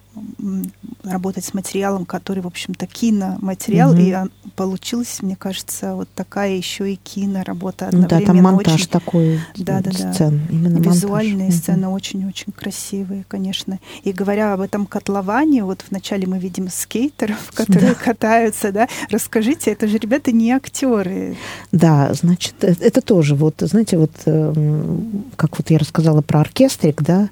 работать 1.05 1.44
с 1.44 1.55
материалом, 1.55 2.05
который, 2.05 2.42
в 2.42 2.46
общем-то, 2.46 2.87
киноматериал, 2.87 3.94
mm-hmm. 3.94 4.29
и 4.29 4.51
получилась, 4.57 5.20
мне 5.22 5.37
кажется, 5.37 5.94
вот 5.94 6.09
такая 6.14 6.55
еще 6.55 6.92
и 6.92 6.96
киноработа 6.96 7.88
одновременно. 7.88 8.20
Да, 8.20 8.27
там 8.27 8.42
монтаж 8.42 8.75
очень... 8.75 8.88
такой 8.88 9.40
да, 9.57 9.81
да, 9.81 9.92
сцен, 9.92 10.42
да. 10.48 10.55
именно 10.55 10.79
Визуальные 10.79 11.48
монтаж. 11.48 11.61
сцены 11.61 11.85
mm-hmm. 11.87 11.94
очень-очень 11.94 12.53
красивые, 12.53 13.25
конечно. 13.29 13.79
И 14.05 14.12
говоря 14.12 14.53
об 14.53 14.61
этом 14.61 14.87
котловане, 14.87 15.64
вот 15.64 15.85
вначале 15.90 16.27
мы 16.27 16.38
видим 16.38 16.68
скейтеров, 16.68 17.53
которые 17.55 17.94
да. 17.94 18.05
катаются, 18.05 18.72
да. 18.72 18.88
Расскажите, 19.11 19.72
это 19.72 19.88
же 19.88 19.98
ребята 19.98 20.33
не 20.33 20.53
актеры. 20.53 21.37
Да, 21.72 22.12
значит, 22.14 22.55
э, 22.62 22.75
это 22.81 23.01
тоже 23.01 23.35
вот, 23.35 23.57
знаете, 23.61 23.98
вот 23.98 24.12
эм, 24.27 25.25
как 25.37 25.59
вот 25.59 25.70
я 25.70 25.79
рассказала 25.79 26.22
про 26.22 26.40
оркестрик, 26.40 27.03
да, 27.03 27.29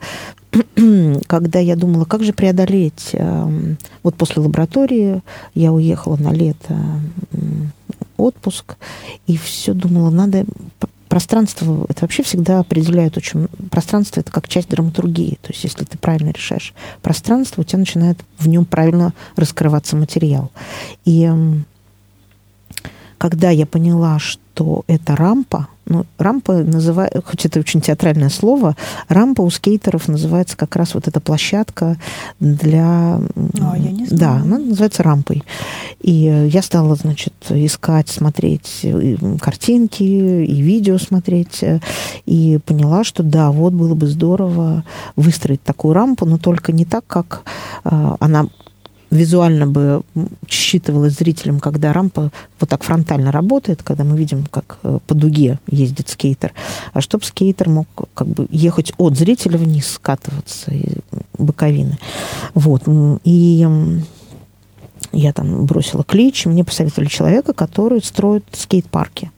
когда 1.27 1.59
я 1.59 1.77
думала, 1.77 2.05
как 2.05 2.23
же 2.25 2.33
преодолеть... 2.33 3.11
Эм, 3.13 3.79
вот 4.03 4.15
после 4.15 4.43
лаборатории 4.43 5.23
я 5.55 5.73
уехала 5.73 6.17
на 6.17 6.33
лето 6.33 6.77
отпуск, 8.17 8.77
и 9.27 9.37
все 9.37 9.75
думала, 9.75 10.11
надо 10.11 10.45
пространство, 11.09 11.87
это 11.89 12.03
вообще 12.03 12.23
всегда 12.23 12.61
определяет 12.61 13.17
очень... 13.17 13.49
Пространство— 13.71 14.21
это 14.23 14.31
как 14.31 14.49
часть 14.49 14.69
драматургии. 14.69 15.39
То 15.43 15.51
есть 15.51 15.65
если 15.65 15.85
ты 15.85 15.99
правильно 15.99 16.31
решаешь 16.31 16.73
пространство, 17.03 17.63
у 17.63 17.65
тебя 17.65 17.81
начинает 17.81 18.19
в 18.39 18.47
нем 18.49 18.65
правильно 18.65 19.13
раскрываться 19.37 19.97
материал. 19.97 20.53
И 21.05 21.25
эм, 21.25 21.65
когда 23.19 23.51
я 23.51 23.67
поняла, 23.67 24.19
что 24.19 24.41
это 24.87 25.17
рампа, 25.17 25.69
ну, 25.87 26.07
рампа 26.19 26.53
называют, 26.53 27.25
хоть 27.27 27.45
это 27.47 27.59
очень 27.59 27.81
театральное 27.81 28.29
слово, 28.29 28.77
рампа 29.09 29.43
у 29.43 29.51
скейтеров 29.51 30.07
называется 30.07 30.57
как 30.57 30.77
раз 30.77 30.95
вот 30.95 31.09
эта 31.09 31.19
площадка 31.21 31.97
для... 32.39 33.21
А, 33.61 33.77
я 33.77 33.91
не 33.91 34.07
знаю. 34.07 34.09
Да, 34.11 34.33
она 34.37 34.59
называется 34.59 35.03
рампой. 35.03 35.43
И 36.01 36.49
я 36.53 36.63
стала, 36.63 36.95
значит, 36.95 37.35
искать, 37.51 38.09
смотреть 38.09 38.87
картинки 39.41 40.03
и 40.03 40.63
видео 40.63 40.97
смотреть, 40.99 41.65
и 42.25 42.61
поняла, 42.65 43.03
что 43.03 43.25
да, 43.25 43.51
вот 43.51 43.73
было 43.73 43.95
бы 43.95 44.07
здорово 44.07 44.85
выстроить 45.17 45.63
такую 45.63 45.95
рампу, 45.95 46.25
но 46.25 46.39
только 46.39 46.71
не 46.71 46.85
так, 46.85 47.05
как 47.07 47.43
она 47.83 48.47
визуально 49.11 49.67
бы 49.67 50.03
считывалось 50.49 51.15
зрителям, 51.15 51.61
когда 51.61 51.93
рампа 51.93 52.31
вот 52.59 52.69
так 52.69 52.83
фронтально 52.83 53.33
работает, 53.33 53.83
когда 53.83 54.05
мы 54.05 54.17
видим, 54.17 54.47
как 54.51 54.79
э, 54.83 54.99
по 55.07 55.15
дуге 55.15 55.59
ездит 55.67 56.09
скейтер, 56.09 56.53
а 56.93 57.01
чтобы 57.01 57.25
скейтер 57.25 57.69
мог 57.69 57.89
как 58.15 58.29
бы 58.29 58.47
ехать 58.51 58.93
от 58.99 59.17
зрителя 59.17 59.59
вниз, 59.59 59.89
скатываться 59.89 60.71
из 60.73 60.99
боковины. 61.39 61.99
Вот. 62.55 62.83
И 63.25 63.67
я 65.13 65.33
там 65.33 65.67
бросила 65.67 66.05
клич, 66.05 66.47
и 66.47 66.49
мне 66.49 66.65
посоветовали 66.65 67.09
человека, 67.09 67.53
который 67.53 68.03
строит 68.03 68.45
скейт-парки. 68.53 69.31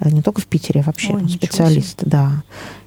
Э, 0.00 0.10
не 0.10 0.22
только 0.22 0.40
в 0.40 0.46
Питере, 0.46 0.80
а 0.80 0.84
вообще 0.84 1.14
Ой, 1.14 1.28
специалист, 1.28 2.02
да. 2.02 2.42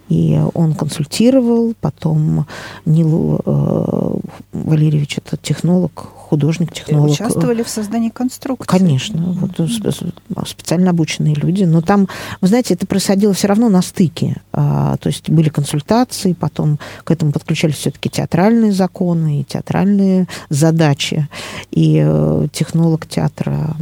И 0.09 0.39
он 0.53 0.73
консультировал, 0.73 1.73
потом 1.79 2.45
Нил 2.85 3.39
э, 3.45 4.15
Валерьевич, 4.51 5.17
это 5.17 5.37
технолог, 5.37 5.91
художник, 6.33 6.73
технолог. 6.73 7.09
И 7.09 7.13
участвовали 7.13 7.63
в 7.63 7.69
создании 7.69 8.09
конструкции. 8.09 8.67
Конечно, 8.67 9.17
mm-hmm. 9.17 10.15
вот 10.35 10.47
специально 10.47 10.89
обученные 10.89 11.35
люди. 11.35 11.63
Но 11.63 11.81
там, 11.81 12.07
вы 12.41 12.47
знаете, 12.47 12.73
это 12.73 12.85
происходило 12.85 13.33
все 13.33 13.47
равно 13.47 13.69
на 13.69 13.81
стыке. 13.81 14.41
А, 14.51 14.97
то 14.97 15.07
есть 15.07 15.29
были 15.29 15.49
консультации, 15.49 16.33
потом 16.33 16.79
к 17.03 17.11
этому 17.11 17.31
подключались 17.31 17.75
все-таки 17.75 18.09
театральные 18.09 18.71
законы 18.71 19.41
и 19.41 19.43
театральные 19.43 20.27
задачи. 20.49 21.27
И 21.71 22.01
э, 22.03 22.47
технолог 22.51 23.07
театра, 23.07 23.75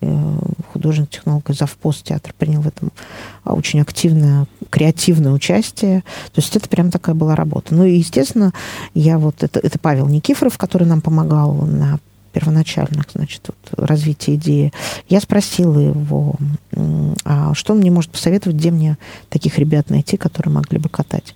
э, 0.00 0.38
художник-технолог 0.86 1.50
из 1.50 1.58
Завпост 1.58 2.04
театра 2.04 2.32
принял 2.38 2.60
в 2.60 2.68
этом 2.68 2.92
очень 3.44 3.80
активное, 3.80 4.46
креативное 4.70 5.32
участие. 5.32 6.02
То 6.32 6.40
есть 6.40 6.54
это 6.54 6.68
прям 6.68 6.90
такая 6.90 7.14
была 7.14 7.34
работа. 7.34 7.74
Ну 7.74 7.84
и, 7.84 7.96
естественно, 7.96 8.52
я 8.94 9.18
вот... 9.18 9.42
Это, 9.42 9.58
это 9.58 9.78
Павел 9.78 10.06
Никифоров, 10.06 10.56
который 10.58 10.86
нам 10.86 11.00
помогал 11.00 11.54
на 11.54 11.98
первоначальных, 12.36 13.06
значит, 13.14 13.48
вот, 13.48 13.88
развития 13.88 14.34
идеи, 14.34 14.70
я 15.08 15.22
спросила 15.22 15.78
его, 15.78 16.34
а 17.24 17.54
что 17.54 17.72
он 17.72 17.78
мне 17.78 17.90
может 17.90 18.10
посоветовать, 18.10 18.58
где 18.58 18.70
мне 18.70 18.98
таких 19.30 19.58
ребят 19.58 19.88
найти, 19.88 20.18
которые 20.18 20.52
могли 20.52 20.78
бы 20.78 20.90
катать. 20.90 21.34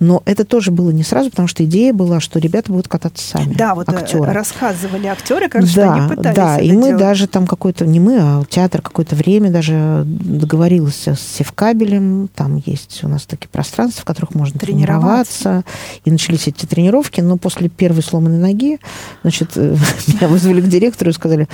Но 0.00 0.24
это 0.24 0.44
тоже 0.44 0.72
было 0.72 0.90
не 0.90 1.04
сразу, 1.04 1.30
потому 1.30 1.46
что 1.46 1.64
идея 1.64 1.92
была, 1.92 2.18
что 2.18 2.40
ребята 2.40 2.72
будут 2.72 2.88
кататься 2.88 3.24
сами. 3.24 3.54
Да, 3.54 3.76
вот 3.76 3.88
э, 3.88 3.96
актеры. 3.96 4.32
рассказывали 4.32 5.06
актеры, 5.06 5.48
как 5.48 5.62
да, 5.62 5.68
что 5.68 5.92
они 5.92 6.08
пытались 6.08 6.36
Да, 6.36 6.58
и 6.58 6.72
мы 6.72 6.86
делать. 6.86 6.96
даже 6.96 7.28
там 7.28 7.46
какой-то, 7.46 7.86
не 7.86 8.00
мы, 8.00 8.18
а 8.18 8.42
театр 8.50 8.82
какое-то 8.82 9.14
время 9.14 9.52
даже 9.52 10.02
договорился 10.04 11.14
с 11.14 11.20
Севкабелем, 11.20 12.28
там 12.34 12.60
есть 12.66 13.04
у 13.04 13.08
нас 13.08 13.22
такие 13.22 13.48
пространства, 13.50 14.02
в 14.02 14.04
которых 14.04 14.34
можно 14.34 14.58
тренироваться. 14.58 15.42
тренироваться. 15.42 15.64
И 16.04 16.10
начались 16.10 16.48
эти 16.48 16.66
тренировки, 16.66 17.20
но 17.20 17.36
после 17.36 17.68
первой 17.68 18.02
сломанной 18.02 18.38
ноги, 18.38 18.80
значит, 19.22 19.54
меня 19.56 20.26
вызвали 20.40 20.60
к 20.60 20.68
директору 20.68 21.10
и 21.10 21.14
сказали, 21.14 21.48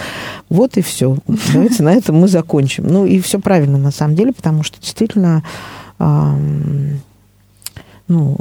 вот 0.49 0.77
и 0.77 0.83
все, 0.83 1.18
давайте 1.53 1.83
на 1.83 1.92
этом 1.92 2.16
мы 2.16 2.29
закончим. 2.29 2.87
Ну 2.87 3.07
и 3.07 3.20
все 3.20 3.38
правильно 3.38 3.79
на 3.79 3.90
самом 3.90 4.14
деле, 4.14 4.33
потому 4.33 4.62
что 4.62 4.81
действительно 4.81 5.42
ну, 8.09 8.37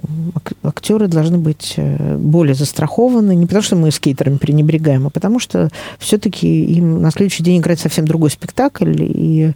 актеры 0.64 1.08
должны 1.08 1.40
быть 1.40 1.74
э, 1.78 2.18
более 2.18 2.54
застрахованы. 2.54 3.36
Не 3.36 3.48
потому, 3.48 3.64
что 3.64 3.76
мы 3.76 3.90
скейтерами 3.90 4.38
пренебрегаем, 4.38 5.08
а 5.08 5.10
потому 5.10 5.40
что 5.40 5.70
все-таки 5.98 6.66
им 6.66 7.02
на 7.02 7.10
следующий 7.10 7.44
день 7.44 7.60
играть 7.60 7.80
совсем 7.80 8.08
другой 8.08 8.30
спектакль. 8.30 8.96
И 9.00 9.54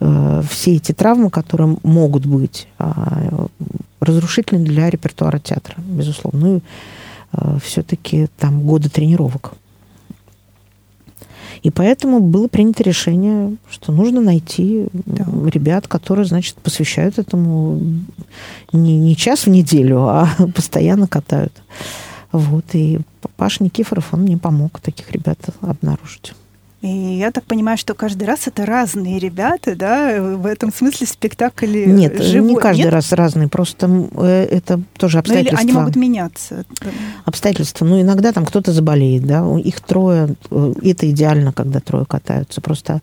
э, 0.00 0.42
все 0.50 0.74
эти 0.74 0.92
травмы, 0.92 1.30
которые 1.30 1.76
могут 1.84 2.26
быть 2.26 2.66
э, 2.78 3.46
разрушительны 4.00 4.64
для 4.64 4.90
репертуара 4.90 5.38
театра, 5.38 5.76
безусловно. 5.78 6.40
Ну, 6.40 6.60
э, 7.32 7.58
все-таки 7.62 8.26
там 8.38 8.62
годы 8.62 8.90
тренировок. 8.90 9.52
И 11.62 11.70
поэтому 11.70 12.20
было 12.20 12.48
принято 12.48 12.82
решение, 12.82 13.56
что 13.70 13.92
нужно 13.92 14.20
найти 14.20 14.86
да. 14.92 15.26
ребят, 15.46 15.86
которые, 15.86 16.24
значит, 16.24 16.56
посвящают 16.56 17.18
этому 17.18 17.80
не, 18.72 18.98
не 18.98 19.16
час 19.16 19.46
в 19.46 19.50
неделю, 19.50 20.00
а 20.08 20.28
постоянно 20.54 21.06
катают. 21.06 21.52
Вот. 22.32 22.64
И 22.72 22.98
Паша 23.36 23.62
Никифоров, 23.62 24.12
он 24.12 24.22
мне 24.22 24.36
помог 24.36 24.80
таких 24.80 25.12
ребят 25.12 25.38
обнаружить. 25.60 26.32
И 26.82 26.88
я 26.88 27.30
так 27.30 27.44
понимаю, 27.44 27.78
что 27.78 27.94
каждый 27.94 28.24
раз 28.24 28.48
это 28.48 28.66
разные 28.66 29.20
ребята, 29.20 29.76
да? 29.76 30.20
В 30.20 30.46
этом 30.46 30.72
смысле 30.72 31.06
спектакль 31.06 31.86
Нет, 31.86 32.20
живой. 32.20 32.50
не 32.50 32.56
каждый 32.56 32.84
Нет? 32.84 32.92
раз 32.92 33.12
разные, 33.12 33.46
просто 33.46 34.08
э, 34.16 34.48
это 34.50 34.80
тоже 34.98 35.18
обстоятельства. 35.18 35.58
Ну, 35.58 35.62
или 35.62 35.70
они 35.70 35.78
могут 35.78 35.94
меняться. 35.94 36.64
Обстоятельства. 37.24 37.84
Ну, 37.84 38.00
иногда 38.00 38.32
там 38.32 38.44
кто-то 38.44 38.72
заболеет, 38.72 39.24
да, 39.24 39.46
их 39.60 39.80
трое, 39.80 40.34
э, 40.50 40.74
это 40.82 41.08
идеально, 41.08 41.52
когда 41.52 41.78
трое 41.78 42.04
катаются. 42.04 42.60
Просто 42.60 43.00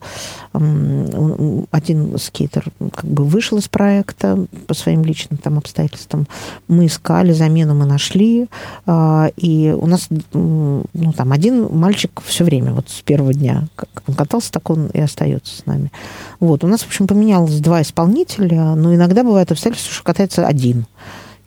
один 0.52 2.18
скейтер 2.18 2.66
как 2.94 3.06
бы 3.06 3.24
вышел 3.24 3.56
из 3.56 3.68
проекта 3.68 4.46
по 4.66 4.74
своим 4.74 5.04
личным 5.04 5.38
там 5.38 5.56
обстоятельствам. 5.56 6.26
Мы 6.68 6.86
искали 6.86 7.32
замену, 7.32 7.74
мы 7.74 7.86
нашли, 7.86 8.48
а, 8.84 9.30
и 9.36 9.74
у 9.76 9.86
нас, 9.86 10.08
ну, 10.32 10.84
там 11.16 11.32
один 11.32 11.68
мальчик 11.72 12.20
все 12.26 12.44
время, 12.44 12.72
вот 12.72 12.90
с 12.90 13.00
первого 13.00 13.32
дня 13.32 13.69
как 13.76 13.88
он 14.06 14.14
катался, 14.14 14.52
так 14.52 14.68
он 14.70 14.88
и 14.88 15.00
остается 15.00 15.56
с 15.56 15.66
нами. 15.66 15.90
Вот. 16.38 16.64
У 16.64 16.66
нас, 16.66 16.82
в 16.82 16.86
общем, 16.86 17.06
поменялось 17.06 17.60
два 17.60 17.82
исполнителя, 17.82 18.74
но 18.74 18.94
иногда 18.94 19.24
бывает 19.24 19.50
обстоятельства, 19.50 19.92
что 19.92 20.04
катается 20.04 20.46
один. 20.46 20.86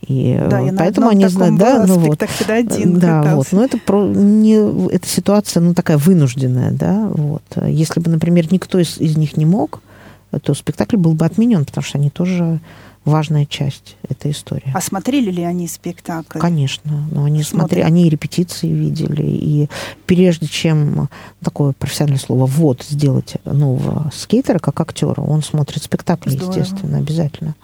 И 0.07 0.37
да, 0.49 0.59
я 0.59 0.73
поэтому 0.73 1.07
они 1.07 1.27
знают, 1.27 1.57
да, 1.57 1.85
ну 1.87 1.97
вот, 1.97 2.21
один 2.49 2.99
да, 2.99 3.23
катался. 3.23 3.35
вот, 3.35 3.47
но 3.53 3.63
это 3.63 3.77
про 3.77 4.05
не 4.05 4.55
эта 4.93 5.07
ситуация, 5.07 5.61
ну 5.61 5.73
такая 5.73 5.97
вынужденная, 5.97 6.71
да, 6.71 7.07
вот. 7.13 7.43
Если 7.65 8.01
бы, 8.01 8.11
например, 8.11 8.51
никто 8.51 8.79
из, 8.79 8.97
из 8.97 9.15
них 9.15 9.37
не 9.37 9.45
мог, 9.45 9.81
то 10.41 10.53
спектакль 10.53 10.97
был 10.97 11.13
бы 11.13 11.25
отменен, 11.25 11.63
потому 11.63 11.85
что 11.85 11.99
они 11.99 12.09
тоже 12.09 12.59
важная 13.05 13.45
часть 13.45 13.97
этой 14.07 14.31
истории. 14.31 14.71
А 14.73 14.81
смотрели 14.81 15.29
ли 15.29 15.43
они 15.43 15.67
спектакль? 15.67 16.39
Конечно, 16.39 17.07
но 17.11 17.25
они 17.25 17.43
смотрели, 17.43 17.83
они 17.83 18.07
и 18.07 18.09
репетиции 18.09 18.67
видели, 18.67 19.23
и 19.25 19.69
прежде 20.05 20.47
чем 20.47 21.09
такое 21.43 21.73
профессиональное 21.73 22.19
слово 22.19 22.45
вот 22.45 22.83
сделать 22.83 23.35
нового 23.45 24.09
скейтера 24.13 24.59
как 24.59 24.79
актера, 24.79 25.21
он 25.21 25.43
смотрит 25.43 25.83
спектакль, 25.83 26.31
Здорово. 26.31 26.59
естественно, 26.59 26.97
обязательно. 26.97 27.55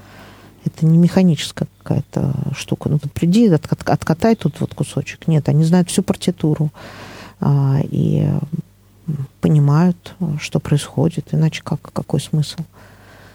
Это 0.65 0.85
не 0.85 0.97
механическая 0.97 1.67
какая-то 1.81 2.33
штука. 2.53 2.89
Ну, 2.89 2.99
приди, 3.13 3.47
от, 3.47 3.65
от, 3.71 3.89
откатай 3.89 4.35
тут 4.35 4.59
вот 4.59 4.73
кусочек. 4.73 5.27
Нет, 5.27 5.47
они 5.47 5.63
знают 5.63 5.89
всю 5.89 6.03
партитуру 6.03 6.69
а, 7.39 7.79
и 7.83 8.27
понимают, 9.39 10.15
что 10.39 10.59
происходит, 10.59 11.29
иначе 11.31 11.63
как, 11.63 11.81
какой 11.93 12.19
смысл? 12.19 12.59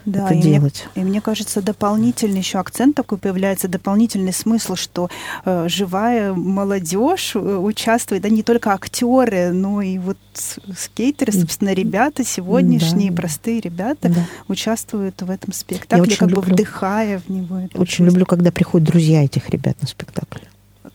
Да, 0.05 0.25
это 0.25 0.35
и 0.35 0.41
делать. 0.41 0.87
Мне, 0.95 1.03
и 1.03 1.07
мне 1.07 1.21
кажется, 1.21 1.61
дополнительный 1.61 2.39
еще 2.39 2.59
акцент 2.59 2.95
такой 2.95 3.17
появляется, 3.17 3.67
дополнительный 3.67 4.33
смысл, 4.33 4.75
что 4.75 5.09
э, 5.45 5.67
живая 5.67 6.33
молодежь 6.33 7.35
э, 7.35 7.39
участвует, 7.39 8.21
да 8.21 8.29
не 8.29 8.43
только 8.43 8.73
актеры, 8.73 9.51
но 9.51 9.81
и 9.81 9.97
вот 9.97 10.17
скейтеры, 10.33 11.31
собственно, 11.31 11.73
ребята 11.73 12.23
сегодняшние, 12.23 13.09
да. 13.09 13.17
простые 13.17 13.59
ребята 13.59 14.09
да. 14.09 14.25
участвуют 14.47 15.21
в 15.21 15.29
этом 15.29 15.53
спектакле, 15.53 16.15
как 16.15 16.29
люблю, 16.29 16.41
бы 16.41 16.53
вдыхая 16.53 17.19
в 17.19 17.29
него. 17.29 17.57
Очень 17.73 17.85
чувство. 17.85 18.05
люблю, 18.05 18.25
когда 18.25 18.51
приходят 18.51 18.87
друзья 18.87 19.23
этих 19.23 19.49
ребят 19.49 19.75
на 19.81 19.87
спектакль 19.87 20.39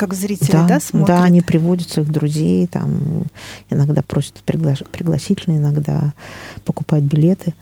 как 0.00 0.14
зрители, 0.14 0.52
да, 0.52 0.66
да, 0.66 0.80
смотрят? 0.80 1.18
Да, 1.18 1.24
они 1.24 1.42
приводят 1.42 1.90
своих 1.90 2.10
друзей, 2.10 2.66
там 2.66 3.24
иногда 3.68 4.00
просят 4.00 4.36
пригла... 4.46 4.74
пригласительные, 4.90 5.58
иногда 5.58 6.14
покупают 6.64 7.04
билеты. 7.04 7.54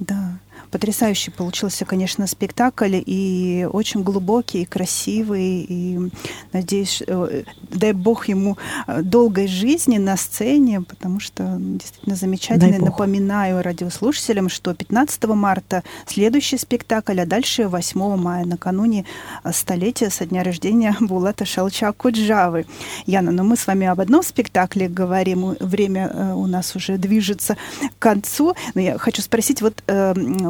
Да. 0.00 0.27
Потрясающий 0.70 1.30
получился, 1.30 1.84
конечно, 1.84 2.26
спектакль, 2.26 3.02
и 3.04 3.66
очень 3.72 4.02
глубокий, 4.02 4.62
и 4.62 4.64
красивый, 4.66 5.64
и, 5.68 6.10
надеюсь, 6.52 7.02
э, 7.06 7.42
дай 7.70 7.92
бог 7.92 8.28
ему 8.28 8.58
э, 8.86 9.02
долгой 9.02 9.46
жизни 9.46 9.98
на 9.98 10.16
сцене, 10.16 10.82
потому 10.82 11.20
что 11.20 11.56
действительно 11.58 12.16
замечательно. 12.16 12.78
Напоминаю 12.78 13.62
радиослушателям, 13.62 14.48
что 14.48 14.74
15 14.74 15.24
марта 15.28 15.82
следующий 16.06 16.58
спектакль, 16.58 17.20
а 17.20 17.26
дальше 17.26 17.68
8 17.68 18.16
мая, 18.16 18.44
накануне 18.44 19.06
э, 19.44 19.52
столетия 19.52 20.10
со 20.10 20.26
дня 20.26 20.42
рождения 20.42 20.94
Булата 21.00 21.46
Шалча 21.46 21.92
Куджавы. 21.92 22.66
Яна, 23.06 23.30
но 23.30 23.42
ну 23.42 23.50
мы 23.50 23.56
с 23.56 23.66
вами 23.66 23.86
об 23.86 24.00
одном 24.00 24.22
спектакле 24.22 24.88
говорим, 24.88 25.56
время 25.60 26.34
у 26.34 26.46
нас 26.46 26.76
уже 26.76 26.98
движется 26.98 27.56
к 27.98 28.02
концу, 28.02 28.54
но 28.74 28.80
я 28.80 28.98
хочу 28.98 29.22
спросить, 29.22 29.62
вот 29.62 29.82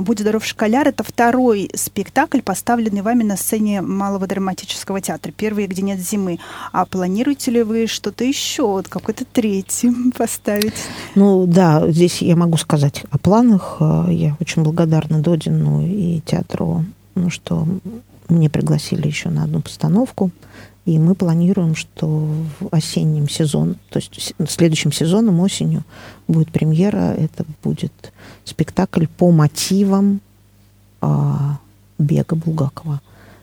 «Будь 0.09 0.21
здоров, 0.21 0.43
школяр»— 0.43 0.89
это 0.89 1.05
второй 1.05 1.69
спектакль, 1.75 2.41
поставленный 2.41 3.03
вами 3.03 3.25
на 3.25 3.37
сцене 3.37 3.83
Малого 3.83 4.27
драматического 4.27 5.03
театра. 5.03 5.33
Первый 5.33 5.67
«Где 5.67 5.83
нет 5.83 6.01
зимы». 6.01 6.39
А 6.73 6.87
планируете 6.87 7.51
ли 7.51 7.63
вы 7.63 7.87
что-то 7.87 8.25
еще, 8.25 8.63
вот 8.63 8.89
какой-то 8.89 9.27
третий 9.27 9.93
поставить? 10.17 10.73
Ну 11.15 11.45
да, 11.47 11.87
здесь 11.91 12.23
я 12.23 12.37
могу 12.37 12.57
сказать 12.57 13.05
о 13.11 13.19
планах. 13.19 13.77
Я 14.09 14.35
очень 14.41 14.63
благодарна 14.63 15.21
Додину 15.21 15.87
и 15.87 16.23
театру, 16.25 16.87
ну, 17.15 17.29
что 17.29 17.69
мне 18.31 18.49
пригласили 18.49 19.07
еще 19.07 19.29
на 19.29 19.45
одну 19.45 19.61
постановку. 19.61 20.31
И 20.89 20.99
мы 20.99 21.15
планируем, 21.15 21.75
что 21.75 22.07
в 22.07 22.69
осеннем 22.71 23.29
сезоне, 23.29 23.75
то 23.91 23.99
есть 23.99 24.33
следующим 24.49 24.91
сезоном, 24.91 25.39
осенью, 25.41 25.85
будет 26.27 26.51
премьера. 26.51 27.13
Это 27.13 27.45
будет 27.63 27.93
спектакль 28.47 29.05
по 29.07 29.31
мотивам 29.31 30.23
а, 31.03 31.59
бега 31.99 32.37
Булгакова. 32.37 33.03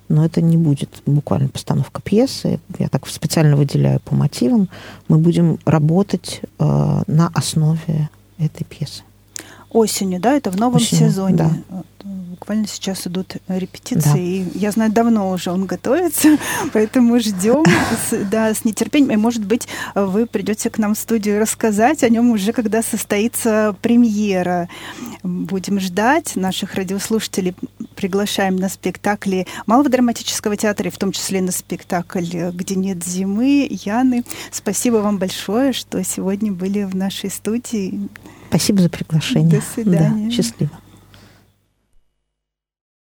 Но 0.10 0.26
это 0.26 0.42
не 0.42 0.58
будет 0.58 1.04
буквально 1.06 1.50
постановка 1.50 2.02
пьесы. 2.02 2.60
Я 2.80 2.90
так 2.90 3.08
специально 3.08 3.56
выделяю 3.56 4.00
по 4.00 4.16
мотивам. 4.16 4.68
Мы 5.08 5.20
будем 5.20 5.60
работать 5.66 6.42
а, 6.58 7.04
на 7.06 7.28
основе 7.28 8.10
этой 8.40 8.64
пьесы. 8.64 9.04
Осенью, 9.76 10.20
да? 10.20 10.36
Это 10.36 10.52
в 10.52 10.58
новом 10.58 10.78
Осенью, 10.78 11.10
сезоне. 11.10 11.38
Да 11.38 11.84
буквально 12.46 12.68
сейчас 12.68 13.08
идут 13.08 13.38
репетиции, 13.48 14.12
да. 14.12 14.20
и 14.20 14.60
я 14.60 14.70
знаю, 14.70 14.92
давно 14.92 15.32
уже 15.32 15.52
он 15.52 15.66
готовится, 15.66 16.38
поэтому 16.74 17.20
ждем 17.20 17.64
с, 18.10 18.16
да, 18.30 18.54
с 18.54 18.64
нетерпением. 18.66 19.14
И, 19.14 19.16
может 19.16 19.44
быть, 19.44 19.68
вы 19.96 20.28
придете 20.28 20.70
к 20.70 20.78
нам 20.78 20.94
в 20.94 20.98
студию 21.00 21.40
рассказать 21.40 22.04
о 22.04 22.10
нем 22.10 22.30
уже, 22.30 22.54
когда 22.54 22.84
состоится 22.84 23.76
премьера. 23.82 24.70
Будем 25.24 25.80
ждать 25.80 26.36
наших 26.36 26.76
радиослушателей, 26.76 27.56
приглашаем 27.96 28.58
на 28.58 28.70
спектакли 28.70 29.48
Малого 29.66 29.90
драматического 29.90 30.56
театра, 30.56 30.90
и 30.90 30.92
в 30.92 30.98
том 30.98 31.12
числе 31.12 31.42
на 31.42 31.52
спектакль 31.52 32.52
«Где 32.52 32.76
нет 32.76 33.04
зимы» 33.04 33.68
Яны. 33.72 34.24
Спасибо 34.52 34.98
вам 34.98 35.18
большое, 35.18 35.74
что 35.74 36.04
сегодня 36.04 36.52
были 36.52 36.84
в 36.84 36.96
нашей 36.96 37.32
студии. 37.32 38.08
Спасибо 38.56 38.84
за 38.84 38.90
приглашение. 38.90 39.60
До 39.60 39.66
свидания. 39.66 40.30
Да, 40.30 40.32
счастливо. 40.32 40.72